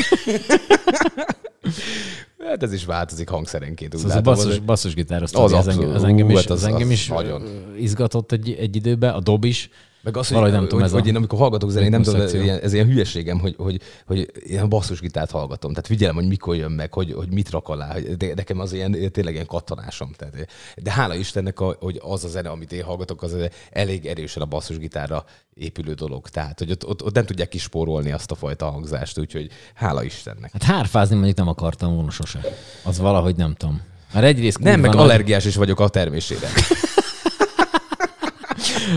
[2.49, 3.93] hát ez is változik hangszerenként.
[3.97, 5.95] Szóval az a basszus, az- basszus az, Az az, engem, abszolút.
[5.95, 7.73] az engem is, hát az- az engem az is nagyon.
[7.79, 9.71] izgatott egy, egy időben, a dob is.
[10.05, 11.91] Meg az, hogy, Valahogy nem hogy, tudom, hogy, ez a- hogy én amikor hallgatok zenét,
[11.91, 12.45] nem tudom, koncepció.
[12.45, 14.31] ilyen, ez ilyen hülyeségem, hogy, hogy, hogy
[14.63, 15.71] a basszusgitárt hallgatom.
[15.71, 17.93] Tehát figyelem, hogy mikor jön meg, hogy, hogy mit rak alá.
[17.93, 20.11] hogy- De nekem az ilyen, tényleg ilyen kattanásom.
[20.17, 23.37] Tehát, de hála Istennek, a- hogy az a zene, amit én hallgatok, az
[23.71, 26.29] elég erősen a basszusgitárra épülő dolog.
[26.29, 30.53] Tehát, hogy ott, ott, ott nem tudják kispórolni azt a fajta hangzást, úgyhogy hála Istennek.
[30.53, 32.41] Hát hárfázni mondjuk nem akartam volna sose.
[32.83, 33.81] Az valahogy nem tudom.
[34.13, 36.49] Mert egyrészt Nem, meg nagy- allergiás is vagyok a termésére.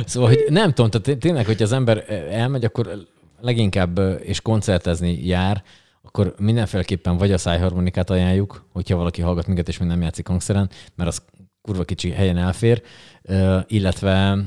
[0.05, 3.05] Szóval, hogy nem tudom, tehát té- tényleg, hogy az ember elmegy, akkor
[3.41, 5.63] leginkább ö, és koncertezni jár,
[6.01, 10.69] akkor mindenféleképpen vagy a szájharmonikát ajánljuk, hogyha valaki hallgat minket, és még nem játszik hangszeren,
[10.95, 11.21] mert az
[11.61, 12.81] kurva kicsi helyen elfér,
[13.21, 14.37] Ö, illetve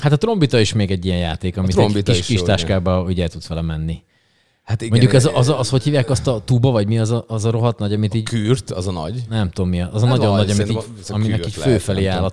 [0.00, 1.74] hát a trombita is még egy ilyen játék, amit egy
[2.12, 4.02] kis, is kis táskába ugye el tudsz vele menni.
[4.64, 7.24] Hát igen, Mondjuk ez, az, az, hogy hívják azt a tuba, vagy mi az a,
[7.28, 9.22] az a rohadt nagy, amit így, Kürt, az a nagy.
[9.28, 11.52] nem tudom mi, az az a nagyon az, nagy, amit így, az a aminek így
[11.52, 12.32] főfelé áll a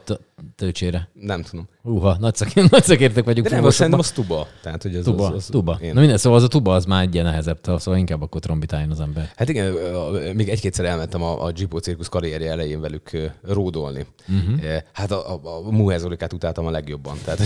[0.56, 1.10] tölcsére.
[1.13, 1.67] Nem tudom.
[1.84, 3.48] Húha, nagy, szak, nagy szakértők vagyunk.
[3.48, 3.72] De nem, fúvósokban.
[3.72, 4.48] szerintem az tuba.
[4.62, 5.78] Tehát, hogy ez, Tuba, az, az, tuba.
[5.82, 5.94] Én.
[5.94, 8.91] Na minden, szóval az a tuba az már egy ilyen nehezebb, szóval inkább akkor trombitáljon
[8.91, 9.32] az ember.
[9.36, 9.74] Hát igen,
[10.36, 14.06] még egy-kétszer elmentem a, a Gipó cirkusz karrierje elején velük ródolni.
[14.28, 14.76] Uh-huh.
[14.94, 17.17] Hát a, a, a Muhezolikát utáltam a legjobban.
[17.24, 17.39] Tehát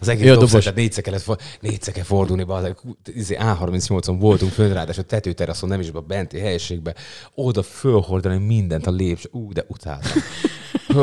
[0.00, 0.50] az egész Jó, dobos.
[0.50, 2.76] tehát négyszer kellett, négyszer kell fordulni, be,
[3.14, 6.94] izé, A38-on voltunk fönn, ráadásul a tetőteraszon, nem is a benti helyiségbe,
[7.34, 9.28] oda fölhordani mindent a lépcső.
[9.32, 10.22] Ú, de utáltam.
[10.96, 11.02] Ó,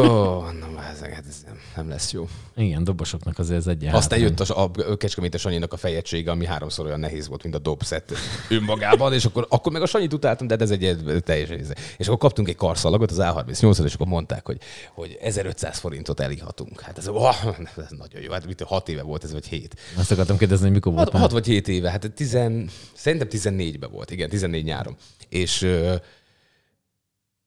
[0.52, 2.28] na, ez, hát ez nem, nem lesz jó.
[2.56, 6.86] Igen, dobosoknak azért ez egy Aztán jött a, a Kecskemétes Sanyinak a fejegysége, ami háromszor
[6.86, 8.14] olyan nehéz volt, mint a dobszett
[8.50, 11.76] önmagában, és akkor, akkor meg a Sanyit utáltam, de ez egy egy teljesen.
[11.98, 14.58] És akkor kaptunk egy karszalagot az A38-on, és akkor mondták, hogy,
[14.94, 16.82] hogy 1500 forintot elíthatunk.
[16.82, 17.36] Hát ez, oh,
[17.78, 18.32] ez nagyon jó.
[18.32, 19.76] Hát mit, 6 éve volt ez, vagy 7.
[19.98, 21.22] Azt akartam kérdezni, hogy mikor volt 6, már.
[21.22, 24.96] 6 vagy 7 éve, hát tizen, szerintem 14-ben volt, igen, 14 nyáron.
[25.30, 25.96] És ö,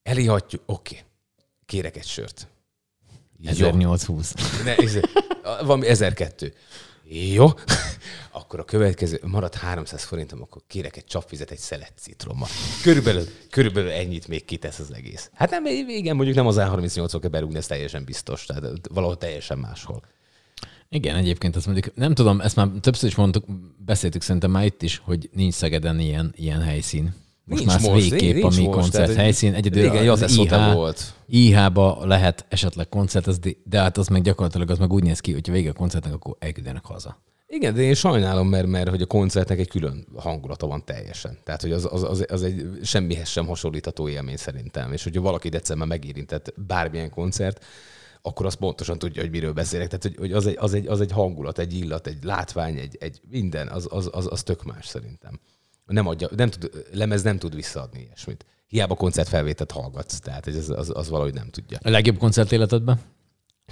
[0.03, 0.98] elíhatjuk, oké,
[1.70, 2.48] kérek egy sört.
[3.38, 3.50] Jó.
[3.50, 4.35] 1820.
[4.64, 4.98] Ne, ez,
[5.42, 6.54] valami 1002.
[7.04, 7.48] Jó.
[8.30, 12.48] Akkor a következő, marad 300 forintom, akkor kérek egy csapvizet, egy szelet citrommal.
[12.83, 15.30] Körülbelül, körülbelül ennyit még kitesz az egész.
[15.35, 18.46] Hát nem, igen, mondjuk nem az A38-on kell berúgni, ez teljesen biztos.
[18.46, 20.02] Tehát valahol teljesen máshol.
[20.88, 23.44] Igen, egyébként azt mondjuk, nem tudom, ezt már többször is mondtuk,
[23.85, 27.14] beszéltük szerintem már itt is, hogy nincs Szegeden ilyen, ilyen helyszín.
[27.50, 29.54] Most Nincs már most, végképp nincs a mi most, koncert helyszín.
[29.54, 31.14] Egyedül régen az IH, volt.
[31.26, 35.50] IH-ba lehet esetleg koncert, de hát az meg gyakorlatilag az meg úgy néz ki, hogy
[35.50, 37.22] vége a koncertnek, akkor elküldenek haza.
[37.46, 41.38] Igen, de én sajnálom, mert, mert hogy a koncertnek egy külön hangulata van teljesen.
[41.44, 44.92] Tehát, hogy az, az, az, az egy semmihez sem hasonlítható élmény szerintem.
[44.92, 47.64] És hogyha valaki egyszer megérintett bármilyen koncert,
[48.22, 49.86] akkor azt pontosan tudja, hogy miről beszélek.
[49.86, 52.96] Tehát, hogy, hogy az, egy, az, egy, az egy hangulat, egy illat, egy látvány, egy,
[53.00, 55.40] egy minden, az, az, az, az tök más szerintem.
[55.90, 58.44] Nem adja, nem tud, lemez nem tud visszaadni ilyesmit.
[58.66, 61.79] Hiába koncertfelvételt hallgatsz, tehát hogy az, az, az valahogy nem tudja.
[61.83, 63.00] A legjobb koncert életedben?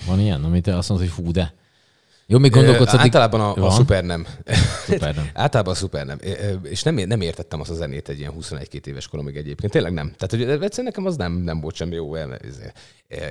[0.07, 1.55] Van ilyen, amit azt mondod, hogy fú, de.
[2.31, 3.05] Jó, még gondolkodsz, addig...
[3.05, 4.27] Általában a, a szuper nem.
[4.87, 5.29] Szuper nem.
[5.35, 6.19] Általában a szuper nem.
[6.63, 9.73] És nem, nem értettem azt a zenét egy ilyen 21-2 éves koromig egyébként.
[9.73, 10.15] Tényleg nem.
[10.17, 12.17] Tehát, hogy egyszerűen nekem az nem, nem volt semmi jó.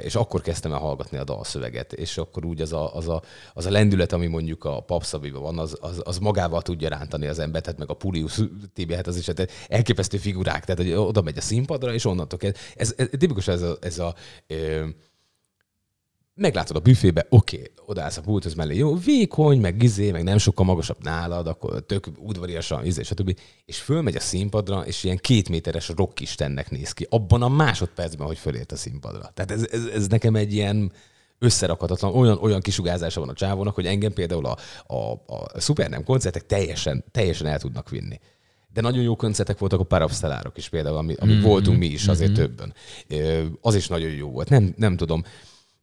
[0.03, 3.21] És akkor kezdtem el hallgatni a dalszöveget, és akkor úgy az a, az a,
[3.53, 7.39] az a lendület, ami mondjuk a papszaviban van, az, az, az, magával tudja rántani az
[7.39, 8.39] embert, hát meg a Pulius
[8.73, 12.39] TB, hát az is hát elképesztő figurák, tehát hogy oda megy a színpadra, és onnantól
[12.39, 12.57] kezd.
[12.75, 14.15] Ez, ez, tipikus ez a, ez a
[14.47, 14.85] ö,
[16.37, 20.37] meglátod a büfébe, oké, okay, odaállsz a pulthoz mellé, jó, vékony, meg izé, meg nem
[20.37, 23.39] sokkal magasabb nálad, akkor tök udvariasan, izé, stb.
[23.65, 28.37] És fölmegy a színpadra, és ilyen két méteres rockistennek néz ki, abban a másodpercben, hogy
[28.37, 29.31] fölért a színpadra.
[29.33, 30.91] Tehát ez, ez, ez nekem egy ilyen
[31.39, 34.57] összerakhatatlan, olyan, olyan kisugázása van a csávónak, hogy engem például a,
[34.93, 38.19] a, a Supernem koncertek teljesen, teljesen el tudnak vinni.
[38.73, 41.41] De nagyon jó koncertek voltak a Parapsztelárok is például, ami, ami mm-hmm.
[41.41, 42.39] voltunk mi is azért mm-hmm.
[42.39, 42.73] többen.
[43.61, 44.49] Az is nagyon jó volt.
[44.49, 45.23] Nem, nem tudom,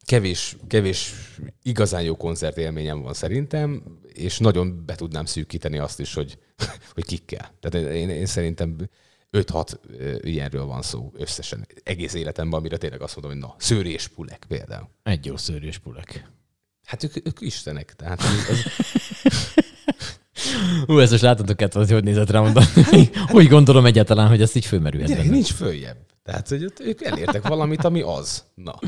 [0.05, 1.14] kevés, kevés
[1.62, 6.38] igazán jó koncertélményem van szerintem, és nagyon be tudnám szűkíteni azt is, hogy,
[6.95, 7.55] hogy kikkel.
[7.61, 8.77] Tehát én, én szerintem
[9.33, 9.75] 5-6
[10.21, 14.88] ilyenről van szó összesen egész életemben, amire tényleg azt mondom, hogy na, szőréspulek például.
[15.03, 16.31] Egy jó szőréspulek.
[16.85, 18.59] Hát ők, ők istenek, tehát ez...
[20.87, 22.67] Ú, ezt most láthatok, hogy hogy nézett rá mondani.
[23.33, 25.25] Úgy gondolom egyáltalán, hogy ezt így fölmerülhet.
[25.25, 25.97] Nincs följebb.
[26.23, 28.45] Tehát, hogy ők elértek valamit, ami az.
[28.55, 28.79] Na.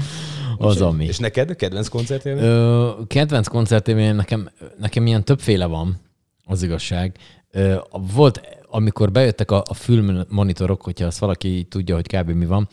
[0.58, 1.04] Az, ami.
[1.04, 2.44] És neked kedvenc koncertélmény?
[2.44, 6.00] Ö, kedvenc koncertélmény nekem, nekem ilyen többféle van,
[6.44, 7.16] az igazság.
[7.50, 7.76] Ö,
[8.14, 8.40] volt
[8.70, 12.30] amikor bejöttek a, a fülmonitorok, hogyha azt valaki tudja, hogy kb.
[12.30, 12.68] mi van,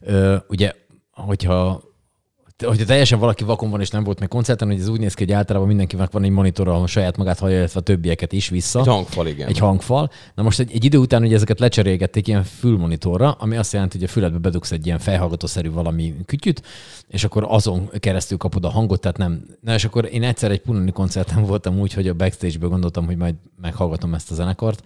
[0.00, 0.72] ö, ugye,
[1.10, 1.82] hogyha
[2.66, 5.24] hogyha teljesen valaki vakon van és nem volt még koncerten, hogy ez úgy néz ki,
[5.24, 8.78] hogy általában mindenkinek van egy monitor, ahol saját magát hallja, illetve a többieket is vissza.
[8.78, 9.48] Egy hangfal, igen.
[9.48, 10.10] Egy hangfal.
[10.34, 14.06] Na most egy, egy idő után ugye ezeket lecserélgették ilyen fülmonitorra, ami azt jelenti, hogy
[14.06, 16.62] a füledbe bedugsz egy ilyen fejhallgatószerű valami kütyüt,
[17.08, 19.44] és akkor azon keresztül kapod a hangot, tehát nem.
[19.60, 23.16] Na és akkor én egyszer egy punani koncerten voltam úgy, hogy a backstage-ből gondoltam, hogy
[23.16, 24.82] majd meghallgatom ezt a zenekart,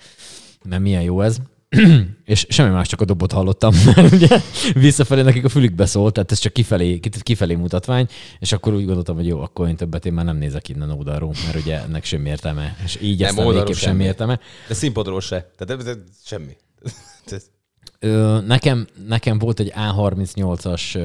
[0.64, 1.40] mert milyen jó ez.
[2.24, 4.40] és semmi más, csak a dobot hallottam, mert ugye
[4.74, 8.08] visszafelé nekik a fülükbe szólt, tehát ez csak kifelé, kifelé mutatvány,
[8.38, 11.32] és akkor úgy gondoltam, hogy jó, akkor én többet én már nem nézek innen oldalról,
[11.44, 13.76] mert ugye ennek semmi értelme, és így nem, aztán végképp semmi.
[13.76, 14.40] semmi értelme.
[14.68, 16.56] De színpadról se, tehát de, de, semmi.
[17.98, 20.98] Ö, nekem, nekem volt egy A38-as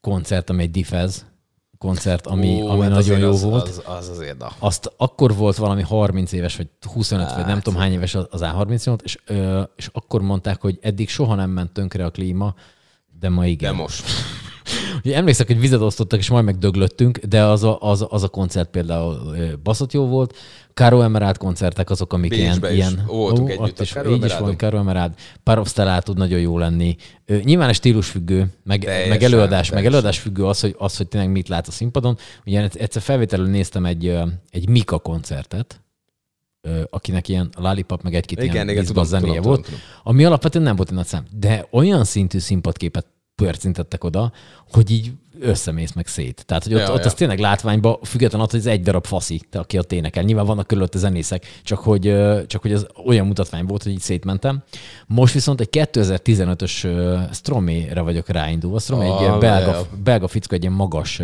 [0.00, 1.24] koncert, ami egy Difez,
[1.80, 3.68] koncert, ami, Ó, ami hát nagyon jó az, volt.
[3.68, 4.52] Az, az azért, na.
[4.58, 7.36] Azt akkor volt valami 30 éves, vagy 25, hát.
[7.36, 9.18] vagy nem tudom hány éves az A38, és,
[9.76, 12.54] és akkor mondták, hogy eddig soha nem ment tönkre a klíma,
[13.20, 13.72] de ma igen.
[13.72, 14.04] De most.
[15.04, 18.70] Ugye emlékszek, hogy vizet osztottak, és majd megdöglöttünk, de az a, az, az a koncert
[18.70, 20.36] például baszott jó volt.
[20.74, 22.92] Caro Emerald koncertek azok, amik Bécsbe ilyen...
[22.92, 25.12] ilyen voltunk ó, együtt is, így is van, Caro Emerald.
[25.42, 26.96] Parovstelá tud nagyon jó lenni.
[27.42, 29.74] Nyilván stílus függő, meg, teljesen, meg előadás, teljesen.
[29.74, 32.18] meg előadás függő az hogy, az, hogy tényleg mit lát a színpadon.
[32.46, 34.16] Ugye egyszer felvételül néztem egy,
[34.50, 35.80] egy Mika koncertet,
[36.90, 39.94] akinek ilyen Lollipop, meg egy-két igen, ilyen igen, tudom, zenéje tudom, volt, tudom, tudom.
[40.02, 41.26] ami alapvetően nem volt egy nagy szám.
[41.38, 44.32] De olyan szintű színpadképet pörcintettek oda,
[44.72, 46.44] hogy így összemész meg szét.
[46.46, 47.04] Tehát, hogy ott, ja, ott ja.
[47.04, 50.22] az tényleg látványban, független attól, hogy ez egy darab faszi, aki ott énekel.
[50.22, 52.02] Nyilván vannak körülötte zenészek, csak hogy,
[52.46, 54.62] csak hogy ez olyan mutatvány volt, hogy így szétmentem.
[55.06, 56.88] Most viszont egy 2015-ös
[57.32, 58.78] Stromé-re vagyok ráindulva.
[58.78, 61.22] Stromé oh, egy belga, belga fickó, egy ilyen magas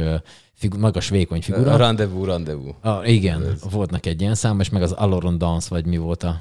[0.57, 1.73] figu, magas, vékony figura.
[1.73, 2.75] A rendezvous, rendezvous.
[2.81, 3.63] Ah, igen, ez.
[3.71, 6.41] volt neki egy ilyen szám, és meg az Aloron Dance, vagy mi volt a...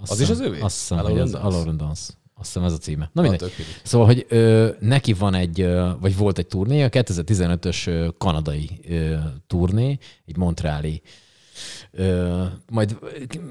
[0.00, 0.60] Azt az szem, is az övé?
[0.60, 2.12] Azt hiszem, hogy az Aloron Dance.
[2.38, 3.10] Azt hiszem ez a címe.
[3.12, 3.52] Na mindegy.
[3.82, 8.70] Szóval, hogy ö, neki van egy, ö, vagy volt egy turné, a 2015-ös ö, kanadai
[8.88, 9.14] ö,
[9.46, 11.02] turné, egy montreali.
[11.90, 12.98] Ö, majd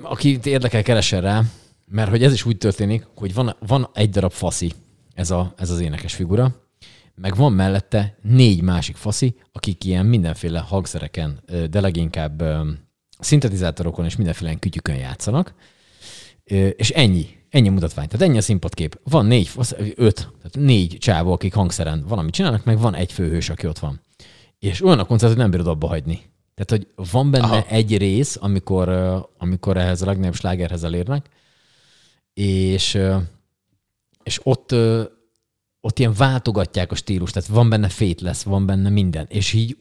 [0.02, 1.44] aki érdekel, keresen rá,
[1.86, 4.74] mert hogy ez is úgy történik, hogy van, van egy darab faszi,
[5.14, 6.56] ez, a, ez az énekes figura,
[7.16, 12.44] meg van mellette négy másik faszi, akik ilyen mindenféle hangszereken, de leginkább
[13.20, 15.54] szintetizátorokon és mindenféle kütyükön játszanak,
[16.76, 18.08] és ennyi Ennyi mutatvány.
[18.08, 19.00] Tehát ennyi a színpadkép.
[19.04, 19.50] Van négy,
[19.96, 24.02] öt, tehát négy csávó, akik hangszeren valamit csinálnak, meg van egy főhős, aki ott van.
[24.60, 26.22] És olyan a koncert, hogy nem bírod abba hagyni.
[26.56, 27.66] Tehát, hogy van benne Aha.
[27.68, 28.90] egy rész, amikor,
[29.38, 31.30] amikor ehhez a legnagyobb slágerhez elérnek,
[32.34, 33.00] és,
[34.24, 34.76] és ott,
[35.82, 39.78] ott ilyen váltogatják a stílust, tehát van benne fét lesz, van benne minden, és így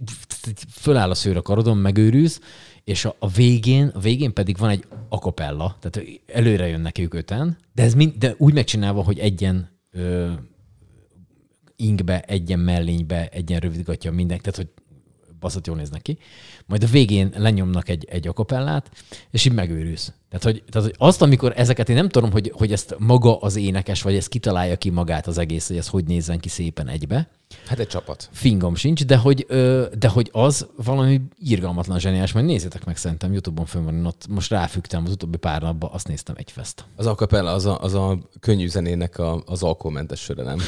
[0.70, 2.40] föláll a szőr a karodon, megőrülsz,
[2.87, 7.57] és a, a végén, a végén pedig van egy akapella, tehát előre jönnek ők öten,
[7.72, 10.33] de, ez mind, de úgy megcsinálva, hogy egyen ö,
[11.77, 14.68] ingbe, egyen mellénybe, egyen rövidgatja mindenki, tehát hogy
[15.40, 16.18] baszott jól néznek ki.
[16.66, 18.90] Majd a végén lenyomnak egy, egy akapellát,
[19.31, 20.12] és így megőrülsz.
[20.29, 23.57] Tehát hogy, tehát, hogy azt, amikor ezeket, én nem tudom, hogy, hogy ezt maga az
[23.57, 27.29] énekes, vagy ezt kitalálja ki magát az egész, hogy ez hogy nézzen ki szépen egybe,
[27.66, 28.29] Hát egy csapat.
[28.33, 29.47] Fingom sincs, de hogy,
[29.99, 34.51] de hogy az valami irgalmatlan zseniás, majd nézzétek meg szerintem, Youtube-on fönn van, ott most
[34.51, 36.85] ráfügtem az utóbbi pár napban, azt néztem egy fest.
[36.97, 40.59] Az akapella, az a, az a könnyű zenének a, az alkoholmentes söre, nem?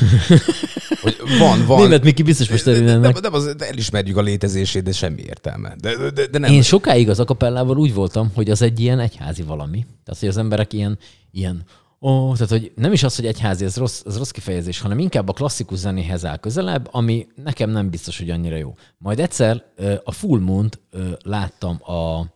[1.02, 1.82] hogy van, van.
[1.82, 5.74] Német Miki biztos most de, de, de, az, de elismerjük a létezését, de semmi értelme.
[5.80, 6.52] De, de, de nem.
[6.52, 9.86] Én sokáig az akapellával úgy voltam, hogy az egy ilyen egyházi valami.
[10.04, 10.98] Tehát, hogy az emberek ilyen,
[11.30, 11.64] ilyen
[12.00, 15.28] Ó, tehát hogy nem is az, hogy egyházi, ez rossz, ez rossz kifejezés, hanem inkább
[15.28, 18.74] a klasszikus zenéhez áll közelebb, ami nekem nem biztos, hogy annyira jó.
[18.98, 19.64] Majd egyszer
[20.04, 20.80] a Full Moon-t
[21.22, 22.26] láttam a,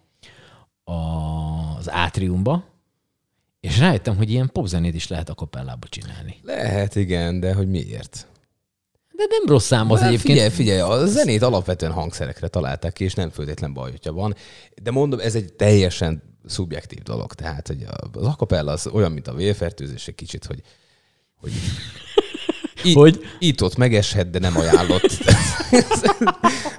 [0.92, 2.64] a, az átriumba,
[3.60, 6.36] és rájöttem, hogy ilyen popzenét is lehet a kapellába csinálni.
[6.42, 8.26] Lehet, igen, de hogy miért?
[9.16, 10.32] De nem rossz szám az Hát egyébként.
[10.32, 14.34] Figyelj, figyelj, a zenét alapvetően hangszerekre találták ki, és nem föltétlen baj, hogyha van.
[14.82, 17.34] De mondom, ez egy teljesen szubjektív dolog.
[17.34, 20.62] Tehát hogy az akapella az olyan, mint a vérfertőzés egy kicsit, hogy,
[21.36, 21.52] hogy
[22.84, 23.20] itt, Hogy?
[23.38, 25.02] itt ott megeshet, de nem ajánlott.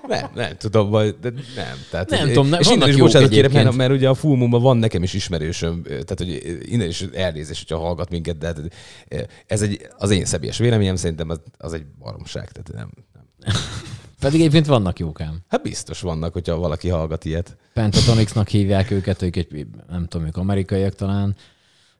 [0.07, 1.77] nem, nem tudom, vagy, de nem.
[1.89, 4.61] Tehát, Nem tudom, ne- és innen is bocsánat kérek, mert, mert ugye a Full Moonban
[4.61, 8.59] van nekem is ismerősöm, tehát hogy innen is elnézés, hogyha hallgat minket, de hát
[9.47, 12.51] ez egy, az én személyes véleményem szerintem az, az egy baromság.
[12.51, 13.55] Tehát nem, nem.
[14.23, 15.37] Pedig egyébként vannak jókám.
[15.47, 17.57] Hát biztos vannak, hogyha valaki hallgat ilyet.
[17.73, 21.35] Pentatonixnak hívják őket, ők egy, nem tudom, ők amerikaiak talán.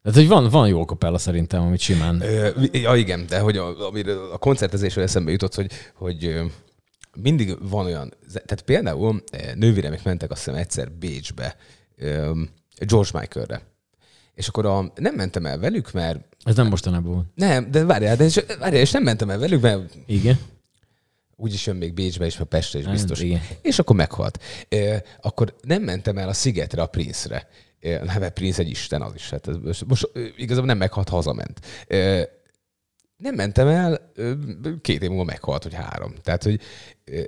[0.02, 2.22] Tehát, hogy van, van jó kapella szerintem, amit simán.
[2.22, 6.42] Ö, Ja, igen, de hogy a, amiről a koncertezésről eszembe jutott, hogy, hogy
[7.16, 9.24] mindig van olyan, tehát például
[9.56, 11.56] nővéremek mentek azt hiszem egyszer Bécsbe,
[12.80, 13.62] George Michaelre.
[14.34, 17.26] És akkor a, nem mentem el velük, mert Ez nem mostanában volt.
[17.36, 20.40] nem, de várjál, de és, várjál, és nem mentem el velük, mert Igen.
[21.36, 23.20] Úgyis jön még Bécsbe és a Pestre is biztos.
[23.20, 23.42] Igen.
[23.62, 24.40] És akkor meghalt.
[24.70, 27.48] E, akkor nem mentem el a szigetre, a Prince-re.
[27.80, 29.30] E, nem, mert Prince egy isten az is.
[29.30, 31.60] Hát ez most, most igazából nem meghalt, hazament.
[31.88, 32.30] E,
[33.18, 34.12] nem mentem el,
[34.82, 36.14] két év múlva meghalt, hogy három.
[36.22, 36.62] Tehát, hogy,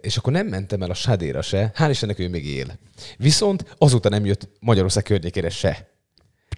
[0.02, 2.80] és akkor nem mentem el a Sadéra se, hál' Istennek ő még él.
[3.18, 5.90] Viszont azóta nem jött Magyarország környékére se.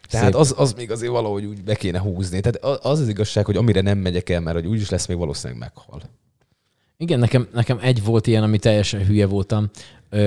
[0.09, 0.35] Tehát Szép.
[0.35, 2.39] az, az még azért valahogy úgy be kéne húzni.
[2.39, 5.59] Tehát az az igazság, hogy amire nem megyek el, mert hogy úgyis lesz még valószínűleg
[5.59, 6.01] meghal.
[6.99, 9.69] Igen, nekem, nekem egy volt ilyen, ami teljesen hülye voltam.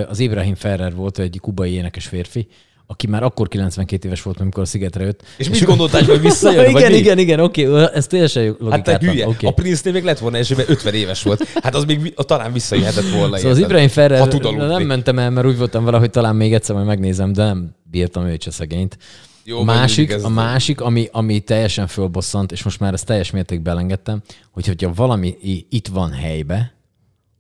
[0.09, 2.47] Az Ibrahim Ferrer volt egy kubai énekes férfi,
[2.87, 5.23] aki már akkor 92 éves volt, amikor a szigetre jött.
[5.37, 6.69] És mit gondoltál, hogy visszajön?
[6.77, 6.97] igen, mi?
[6.99, 9.27] igen, igen, oké, ez teljesen jó Hát te hülye.
[9.27, 9.47] oké.
[9.47, 11.45] A Prince-nél még lett volna mert 50 éves volt.
[11.63, 13.37] Hát az még vi- talán visszajöhetett volna.
[13.37, 13.59] Szóval az?
[13.59, 17.33] Ibrahim Ferrer, nem mentem el, mert úgy voltam vele, hogy talán még egyszer majd megnézem,
[17.33, 18.99] de nem bírtam őt se szegényt.
[19.45, 23.31] Jó, a másik, ez a másik ami, ami teljesen fölbosszant, és most már ezt teljes
[23.31, 25.37] mértékben elengedtem, hogy hogyha valami
[25.71, 26.75] itt van helybe,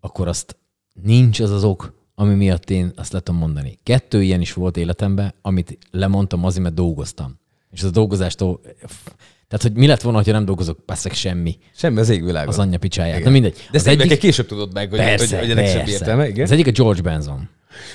[0.00, 0.56] akkor azt
[1.02, 3.78] nincs az az ok, ami miatt én azt le tudom mondani.
[3.82, 7.38] Kettő ilyen is volt életemben, amit lemondtam azért, mert dolgoztam.
[7.70, 8.60] És az a dolgozástól...
[9.48, 11.58] Tehát, hogy mi lett volna, ha nem dolgozok, persze semmi.
[11.74, 12.48] Semmi az égvilágon.
[12.48, 13.18] Az anyja picsáját.
[13.18, 13.26] Igen.
[13.26, 13.68] Na mindegy.
[13.70, 14.18] De ezt egyik...
[14.18, 15.92] később tudod meg, hogy, persze, hogy, hogy ennek persze.
[15.92, 16.44] értelme, igen?
[16.44, 17.48] Az egyik a George Benson.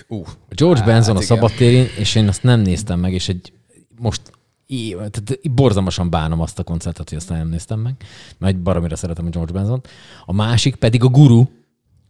[0.08, 1.36] Uh, A George Hát, Benson a igen.
[1.36, 3.54] szabadtérén, és én azt nem néztem meg, és egy
[4.00, 4.22] most
[4.68, 7.96] í- tehát borzalmasan bánom azt a koncertet, hogy azt nem néztem meg,
[8.38, 9.82] mert baromira szeretem a George Benson.
[10.26, 11.46] A másik pedig a Guru,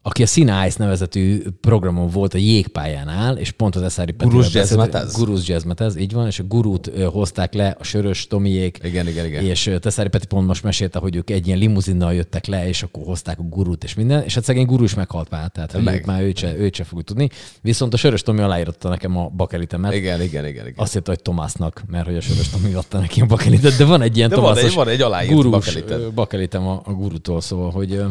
[0.08, 4.56] aki a Sina Ice nevezetű programon volt a jégpályánál, és pont az Eszári Gurus Jazz
[4.56, 5.16] beszélt- Mataz?
[5.16, 9.26] Gurus Jazz Mataz, így van, és a Gurút hozták le a Sörös Tomiék, Igen, igen,
[9.26, 9.44] igen.
[9.46, 13.04] és Teszári Peti pont most mesélte, hogy ők egy ilyen limuzinnal jöttek le, és akkor
[13.06, 16.06] hozták a gurút és minden, és hát szegény guru is meghalt már, tehát Meg.
[16.06, 17.30] már őt se, őt se fogjuk tudni.
[17.62, 19.94] Viszont a Sörös Tomi aláírotta nekem a bakelitemet.
[19.94, 20.68] Igen, igen, igen.
[20.68, 20.74] igen.
[20.78, 24.02] Azt hitte, hogy Tomásnak, mert hogy a Sörös Tomi adta neki a bakelitet, de van
[24.02, 26.00] egy ilyen De van Tomászos egy- van egy aláírt gurus, bakelited.
[26.02, 28.02] ö, bakelitem a, a gurutól, szóval, hogy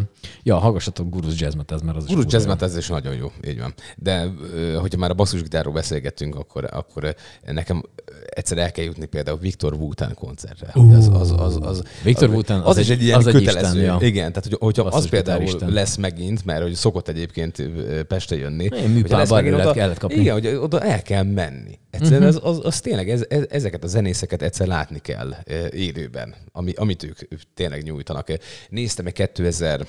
[0.42, 2.22] ja, hallgassatok Gurus Jazzmet, ez mert az Guru.
[2.28, 3.74] Jazz ez is nagyon jó, így van.
[3.96, 4.30] De
[4.78, 7.82] hogyha már a basszusgitárról beszélgettünk, akkor, akkor nekem
[8.28, 10.70] egyszer el kell jutni például Viktor Wután koncertre.
[10.74, 13.78] Uh, az, az, az, az, Viktor Wooten az, az egy- egy ilyen az egy kötelező.
[13.80, 14.06] isten, ja.
[14.06, 15.70] Igen, tehát hogy, hogyha az például isten.
[15.70, 17.62] lesz megint, mert hogy szokott egyébként
[18.08, 18.68] Pestre jönni.
[18.68, 20.20] hogyha műpában oda- kellett kapni.
[20.20, 21.78] Igen, hogy oda el kell menni.
[21.90, 22.46] Egyszerűen uh-huh.
[22.48, 25.34] az, az, az, tényleg, ez, ez, ezeket a zenészeket egyszer látni kell
[25.70, 27.18] élőben, ami, amit ők
[27.54, 28.28] tényleg nyújtanak.
[28.68, 29.84] Néztem egy 2000 Á,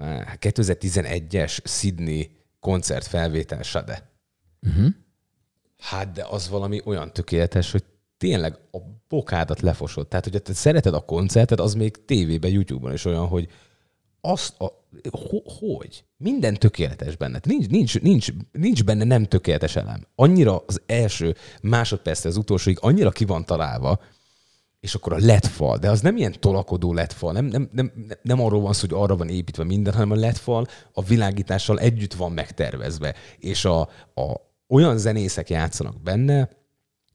[0.00, 2.30] 2011-es Sydney
[2.60, 4.10] koncert felvétel Sade.
[4.66, 4.86] Uh-huh.
[5.78, 7.84] Hát de az valami olyan tökéletes, hogy
[8.16, 10.08] tényleg a bokádat lefosod.
[10.08, 13.48] Tehát, hogyha te szereted a koncertet, az még tévében, YouTube-on is olyan, hogy
[14.20, 16.04] azt a, ho, hogy?
[16.16, 17.40] Minden tökéletes benne.
[17.42, 20.06] Nincs, nincs, nincs, nincs benne nem tökéletes elem.
[20.14, 24.00] Annyira az első másodpercre az utolsóig annyira ki van találva,
[24.80, 27.92] és akkor a LED fal, de az nem ilyen tolakodó LED fal, nem, nem, nem,
[28.22, 31.78] nem- arról van szó, hogy arra van építve minden, hanem a LED fal a világítással
[31.78, 33.80] együtt van megtervezve, és a,
[34.14, 34.34] a,
[34.68, 36.50] olyan zenészek játszanak benne,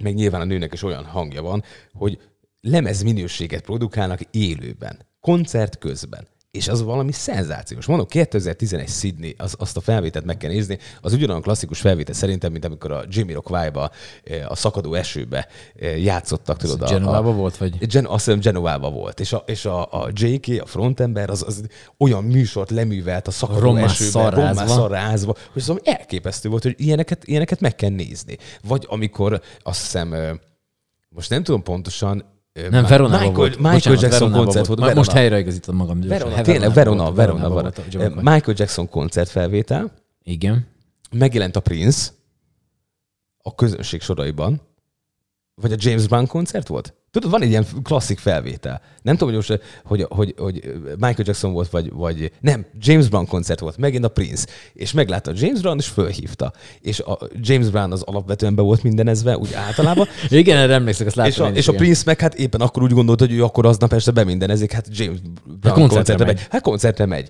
[0.03, 2.19] meg nyilván a nőnek is olyan hangja van, hogy
[2.61, 6.27] lemez minőséget produkálnak élőben, koncert közben.
[6.57, 7.85] És az valami szenzációs.
[7.85, 12.51] Mondom, 2011 Sydney, az, azt a felvételt meg kell nézni, az ugyanolyan klasszikus felvétel szerintem,
[12.51, 13.91] mint amikor a Jimmy Rockway-ba
[14.23, 16.81] eh, a szakadó esőbe eh, játszottak, tudod.
[16.81, 17.87] a- Genovában volt, vagy?
[17.87, 19.19] Gen, azt hiszem Genovába volt.
[19.19, 21.63] És a, és a, a JK, a frontember, az, az
[21.97, 24.61] olyan műsort leművelt a szakadó Rommá esőben, szarrázva.
[24.61, 28.37] rommá szarrázva, hogy szóval elképesztő volt, hogy ilyeneket, ilyeneket meg kell nézni.
[28.67, 30.33] Vagy amikor azt hiszem, ö,
[31.09, 33.55] most nem tudom pontosan, Nem, Veronában Michael, volt.
[33.55, 34.79] Michael Bocsánat, Jackson Veronában koncert volt.
[34.79, 34.93] volt.
[34.93, 35.25] Most Verona.
[35.25, 35.99] helyreigazítom magam.
[35.99, 36.19] gyorsan.
[36.19, 37.61] Verona, tényleg, volt, Verona, Verona volt.
[37.61, 38.31] volt a Ö, Jamaika.
[38.31, 39.91] Michael Jackson koncertfelvétel,
[40.23, 40.67] Igen.
[41.11, 42.11] megjelent a Prince
[43.37, 44.61] a közönség soraiban,
[45.55, 46.93] vagy a James Brown koncert volt?
[47.11, 48.81] Tudod, van egy ilyen klasszik felvétel.
[49.01, 53.25] Nem tudom, hogy most, hogy, hogy, hogy Michael Jackson volt, vagy, vagy nem, James Brown
[53.25, 56.53] koncert volt, megint a Prince, és meglátta James Brown, és fölhívta.
[56.81, 60.07] És a James Brown az alapvetően be volt mindenezve, úgy általában.
[60.29, 63.19] igen, erre emlékszek, azt És a, és a Prince meg hát éppen akkor úgy gondolt,
[63.19, 66.35] hogy ő akkor aznap este bemindenezik, hát James Brown hát koncertre, koncertre megy.
[66.35, 66.47] megy.
[66.49, 67.29] Hát koncertre megy.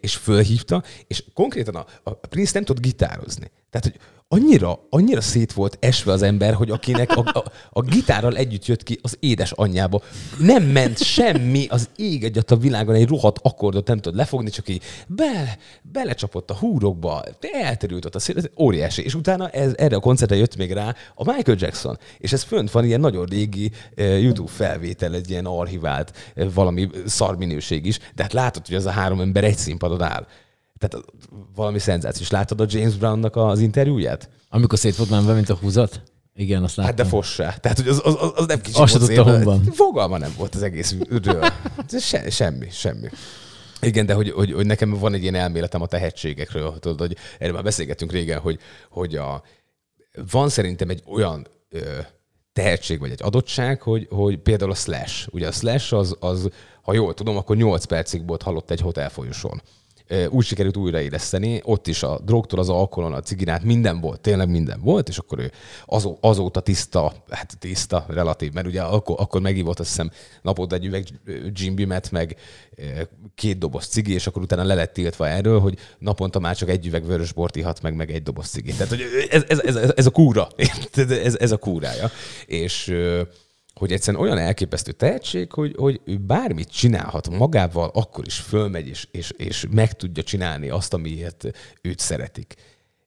[0.00, 3.50] És fölhívta, és konkrétan a, a Prince nem tud gitározni.
[3.70, 3.94] Tehát, hogy
[4.32, 8.82] annyira, annyira szét volt esve az ember, hogy akinek a, a, a gitárral együtt jött
[8.82, 10.02] ki az édes anyjába.
[10.38, 14.68] Nem ment semmi az ég egyet a világon, egy rohadt akkordot nem tud lefogni, csak
[14.68, 17.22] így be, belecsapott a húrokba,
[17.52, 19.02] elterült ott a szél, ez óriási.
[19.02, 21.98] És utána ez, erre a koncertre jött még rá a Michael Jackson.
[22.18, 26.88] És ez fönt van ilyen nagyon régi uh, YouTube felvétel, egy ilyen archivált uh, valami
[27.06, 30.26] szarminőség is, de hát látod, hogy az a három ember egy színpadon áll.
[30.80, 31.06] Tehát
[31.54, 32.30] valami szenzációs.
[32.30, 34.28] Láttad a James Brownnak az interjúját?
[34.48, 36.02] Amikor szét volt már mint a húzat?
[36.34, 36.96] Igen, azt láttam.
[36.96, 37.54] Hát de fossá.
[37.56, 39.64] Tehát, hogy az, az, az nem kicsit Azt tudta honnan.
[39.64, 41.44] Fogalma nem volt az egész ről.
[41.98, 43.08] Se, semmi, semmi.
[43.80, 47.54] Igen, de hogy, hogy, hogy, nekem van egy ilyen elméletem a tehetségekről, tudod, hogy erről
[47.54, 48.58] már beszélgettünk régen, hogy,
[48.90, 49.42] hogy a,
[50.30, 51.80] van szerintem egy olyan ö,
[52.52, 55.28] tehetség vagy egy adottság, hogy, hogy például a Slash.
[55.30, 56.48] Ugye a Slash az, az,
[56.82, 59.62] ha jól tudom, akkor 8 percig volt halott egy hotel folyosón
[60.28, 64.80] úgy sikerült újraéleszteni, ott is a drogtól az alkoholon, a ciginát, minden volt, tényleg minden
[64.80, 65.50] volt, és akkor ő
[65.86, 70.10] azó, azóta tiszta, hát tiszta, relatív, mert ugye akkor, akkor megívott azt hiszem
[70.42, 71.04] naponta egy üveg
[71.52, 72.36] Jimbimet, meg
[73.34, 76.86] két doboz cigi, és akkor utána le lett tiltva erről, hogy naponta már csak egy
[76.86, 78.72] üveg vörös bort ihat meg, meg egy doboz cigi.
[78.72, 80.48] Tehát hogy ez, ez, ez, ez a kúra,
[81.24, 82.10] ez, ez a kúrája.
[82.46, 82.94] És
[83.74, 89.08] hogy egyszerűen olyan elképesztő tehetség, hogy, hogy ő bármit csinálhat magával, akkor is fölmegy, és,
[89.10, 91.50] és, és meg tudja csinálni azt, amiért
[91.82, 92.54] őt szeretik.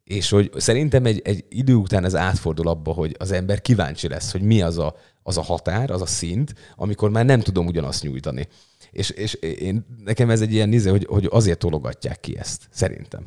[0.04, 4.32] És hogy szerintem egy, egy idő után ez átfordul abba, hogy az ember kíváncsi lesz,
[4.32, 8.04] hogy mi az a, az a határ, az a szint, amikor már nem tudom ugyanazt
[8.04, 8.48] nyújtani.
[8.92, 13.26] És, és én, nekem ez egy ilyen néző, hogy, hogy azért tologatják ki ezt, szerintem.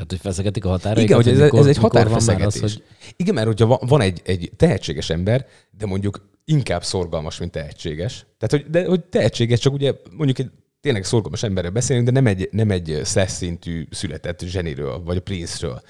[0.00, 1.04] Tehát, hogy feszegetik a határaikat?
[1.04, 2.62] Igen, hogy ez, mikor, ez egy határfeszegetés.
[2.62, 2.82] Az, hogy...
[3.16, 5.46] Igen, mert hogyha van egy, egy tehetséges ember,
[5.78, 8.26] de mondjuk inkább szorgalmas, mint tehetséges.
[8.38, 12.26] Tehát, hogy, de, hogy tehetséges, csak ugye mondjuk egy tényleg szorgalmas emberről beszélünk, de nem
[12.26, 15.82] egy, nem egy szeszintű született zseniről, vagy a Prince-ről.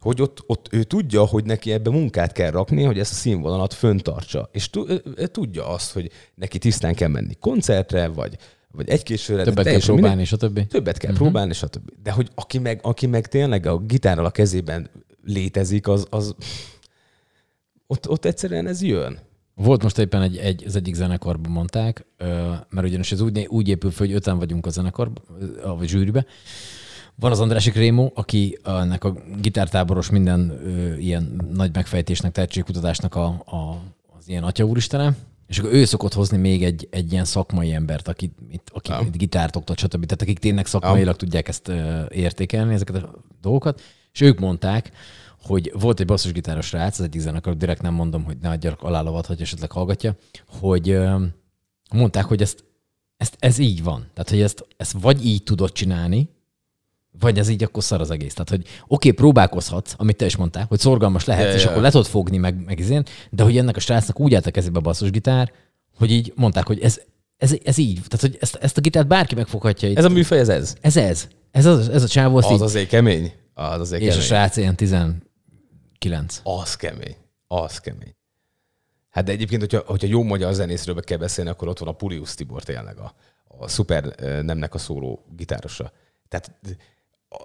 [0.00, 3.74] Hogy ott, ott ő tudja, hogy neki ebbe munkát kell rakni, hogy ezt a színvonalat
[3.74, 4.48] föntartsa.
[4.52, 4.70] És
[5.32, 8.36] tudja azt, hogy neki tisztán kell menni koncertre, vagy,
[8.72, 9.42] vagy egy későre.
[9.42, 10.66] Többet kell próbálni, és a többi.
[10.66, 11.26] Többet kell uh-huh.
[11.26, 11.92] próbálni, és a többi.
[12.02, 14.90] De hogy aki meg, aki meg tényleg a gitárral a kezében
[15.24, 16.34] létezik, az, az
[17.86, 19.18] ott, ott egyszerűen ez jön.
[19.54, 22.04] Volt most éppen egy, egy, az egyik zenekarban mondták,
[22.68, 25.24] mert ugyanis ez úgy, úgy épül fel, hogy öten vagyunk a zenekarban,
[25.78, 26.26] vagy zsűribe.
[27.14, 33.26] Van az Andrási Krémó, aki ennek a gitártáboros minden ö, ilyen nagy megfejtésnek, tehetségkutatásnak a,
[33.26, 33.80] a,
[34.18, 35.14] az ilyen atya úristene,
[35.52, 39.16] és akkor ő szokott hozni még egy, egy ilyen szakmai embert, aki, itt, aki itt
[39.16, 40.04] gitárt oktat, stb.
[40.04, 43.80] Tehát akik tényleg szakmailag tudják ezt ö, értékelni, ezeket a dolgokat.
[44.12, 44.90] És ők mondták,
[45.42, 49.26] hogy volt egy basszusgitáros rác, az egyik zenekar, direkt nem mondom, hogy ne adjanak alálavat,
[49.26, 50.98] hogy esetleg hallgatja, hogy
[51.94, 52.64] mondták, hogy ezt,
[53.16, 54.06] ezt, ez így van.
[54.12, 56.28] Tehát, hogy ezt, ezt vagy így tudod csinálni,
[57.18, 58.32] vagy ez így akkor szar az egész.
[58.32, 61.72] Tehát, hogy oké, okay, próbálkozhatsz, amit te is mondtál, hogy szorgalmas lehet, yeah, és yeah.
[61.72, 64.50] akkor le tudod fogni, meg, meg izén, de hogy ennek a srácnak úgy állt a
[64.50, 65.52] kezébe a basszusgitár,
[65.96, 67.00] hogy így mondták, hogy ez,
[67.36, 67.94] ez, ez így.
[67.94, 69.88] Tehát, hogy ezt, ezt a gitárt bárki megfoghatja.
[69.88, 69.96] Itt.
[69.96, 70.74] Ez a műfaj, ez ez?
[70.80, 71.28] Ez ez.
[71.50, 72.36] Ez, az, ez a csávó.
[72.36, 73.32] Az, az azért kemény.
[73.54, 74.22] Az azért és kemény.
[74.22, 75.22] a srác ilyen
[75.98, 76.40] 9.
[76.42, 77.16] Az kemény.
[77.46, 78.14] Az kemény.
[79.10, 82.34] Hát de egyébként, hogyha, hogyha jó magyar zenészről kell beszélni, akkor ott van a Pulius
[82.34, 83.14] Tibor tényleg a,
[83.58, 84.04] a szuper
[84.42, 85.92] nemnek a szóló gitárosa.
[86.28, 86.50] Tehát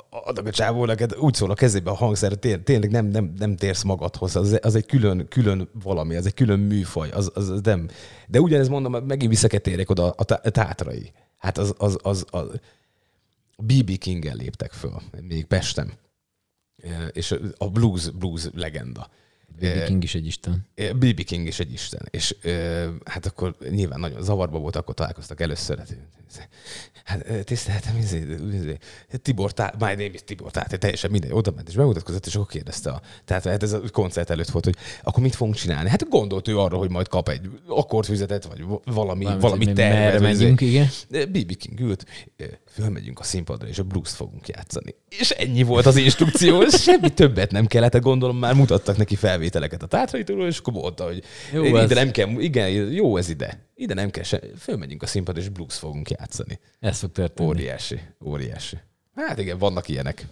[0.09, 2.33] adok a csávónak, hát úgy szól a kezébe a hangszer,
[2.63, 6.59] tényleg nem, nem, nem térsz magadhoz, az, az egy külön, külön valami, az egy külön
[6.59, 7.88] műfaj, az, az, az nem.
[8.27, 11.11] De ugyanez mondom, megint visszaketérek oda a tátrai.
[11.38, 12.59] Hát az, az, az, az,
[13.57, 15.91] BB King-el léptek föl, még Pestem
[17.11, 19.09] és a blues, blues legenda.
[19.59, 19.83] B.B.
[19.85, 20.67] King is egy isten.
[20.75, 21.23] B.B.
[21.23, 22.07] King is egy isten.
[22.09, 22.35] És
[23.05, 25.77] hát akkor nyilván nagyon zavarba volt, akkor találkoztak először.
[25.77, 25.97] Hát,
[27.03, 28.77] hát tiszteltem, izé, izé,
[29.21, 32.47] Tibor, tá, my name is Tibor, tehát teljesen minden, oda ment és bemutatkozott, és akkor
[32.47, 35.89] kérdezte, a, tehát hát ez a koncert előtt volt, hogy akkor mit fogunk csinálni?
[35.89, 39.99] Hát gondolt ő arra, hogy majd kap egy akkordfüzetet, vagy valami, Valami, valami tervet.
[39.99, 40.87] Merre megyünk, igen.
[41.09, 41.55] B.B.
[41.55, 42.05] King ült,
[42.71, 44.95] fölmegyünk a színpadra, és a blues fogunk játszani.
[45.09, 49.15] És ennyi volt az instrukció, semmi többet nem kellett, gondolom már mutattak neki
[49.49, 51.23] felvételeket a tátraitól, és akkor mondta, hogy
[51.53, 51.89] jó, ide ez...
[51.89, 53.59] nem kell, igen, jó ez ide.
[53.75, 56.59] Ide nem kell se, fölmegyünk a színpadra, és blues fogunk játszani.
[56.79, 57.49] Ez fog történni.
[57.49, 58.77] Óriási, óriási.
[59.15, 60.25] Hát igen, vannak ilyenek.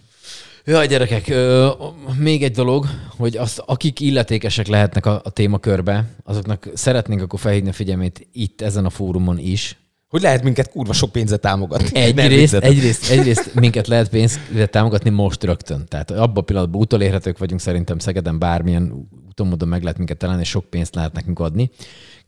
[0.64, 1.70] Jaj, gyerekek, ö,
[2.18, 2.86] még egy dolog,
[3.16, 8.60] hogy azt, akik illetékesek lehetnek a, a témakörbe, azoknak szeretnénk akkor felhívni a figyelmét itt,
[8.60, 9.76] ezen a fórumon is,
[10.08, 12.00] Hogy lehet minket kurva sok pénzet támogatni.
[12.00, 14.40] Egyrészt, egyrészt, egyrészt minket lehet pénzt
[14.70, 15.84] támogatni most rögtön.
[15.88, 20.42] Tehát abban a pillanatban utolérhetők vagyunk szerintem Szegeden bármilyen úton módon meg lehet minket találni,
[20.42, 21.70] és sok pénzt lehet nekünk adni.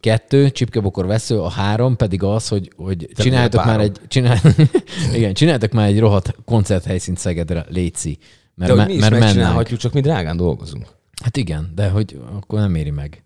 [0.00, 4.38] Kettő, csipkebokor vesző, a három pedig az, hogy, hogy csináljatok már egy, csinál,
[5.14, 8.18] igen, csináljatok már egy rohadt koncerthelyszínt Szegedre, Léci.
[8.54, 10.86] Mert, De hogy mi is mert megcsinálhatjuk, csak mi drágán dolgozunk.
[11.22, 13.22] Hát igen, de hogy akkor nem éri meg.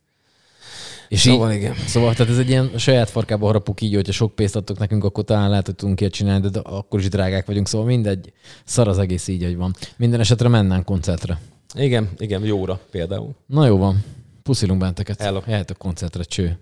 [1.13, 1.75] És Szóval így, igen.
[1.75, 5.25] Szóval tehát ez egy ilyen saját farkába harapuk így, hogyha sok pénzt adtok nekünk, akkor
[5.25, 8.33] talán lehet, hogy tudunk ilyet csinálni, de akkor is drágák vagyunk, szóval mindegy,
[8.65, 9.75] szar az egész így, hogy van.
[9.97, 11.41] Minden esetre mennánk koncertre.
[11.75, 13.35] Igen, igen, jóra például.
[13.47, 14.05] Na jó van,
[14.43, 15.21] puszilunk benteket.
[15.21, 15.41] Hello.
[15.47, 16.59] Jöhet a koncertre, cső.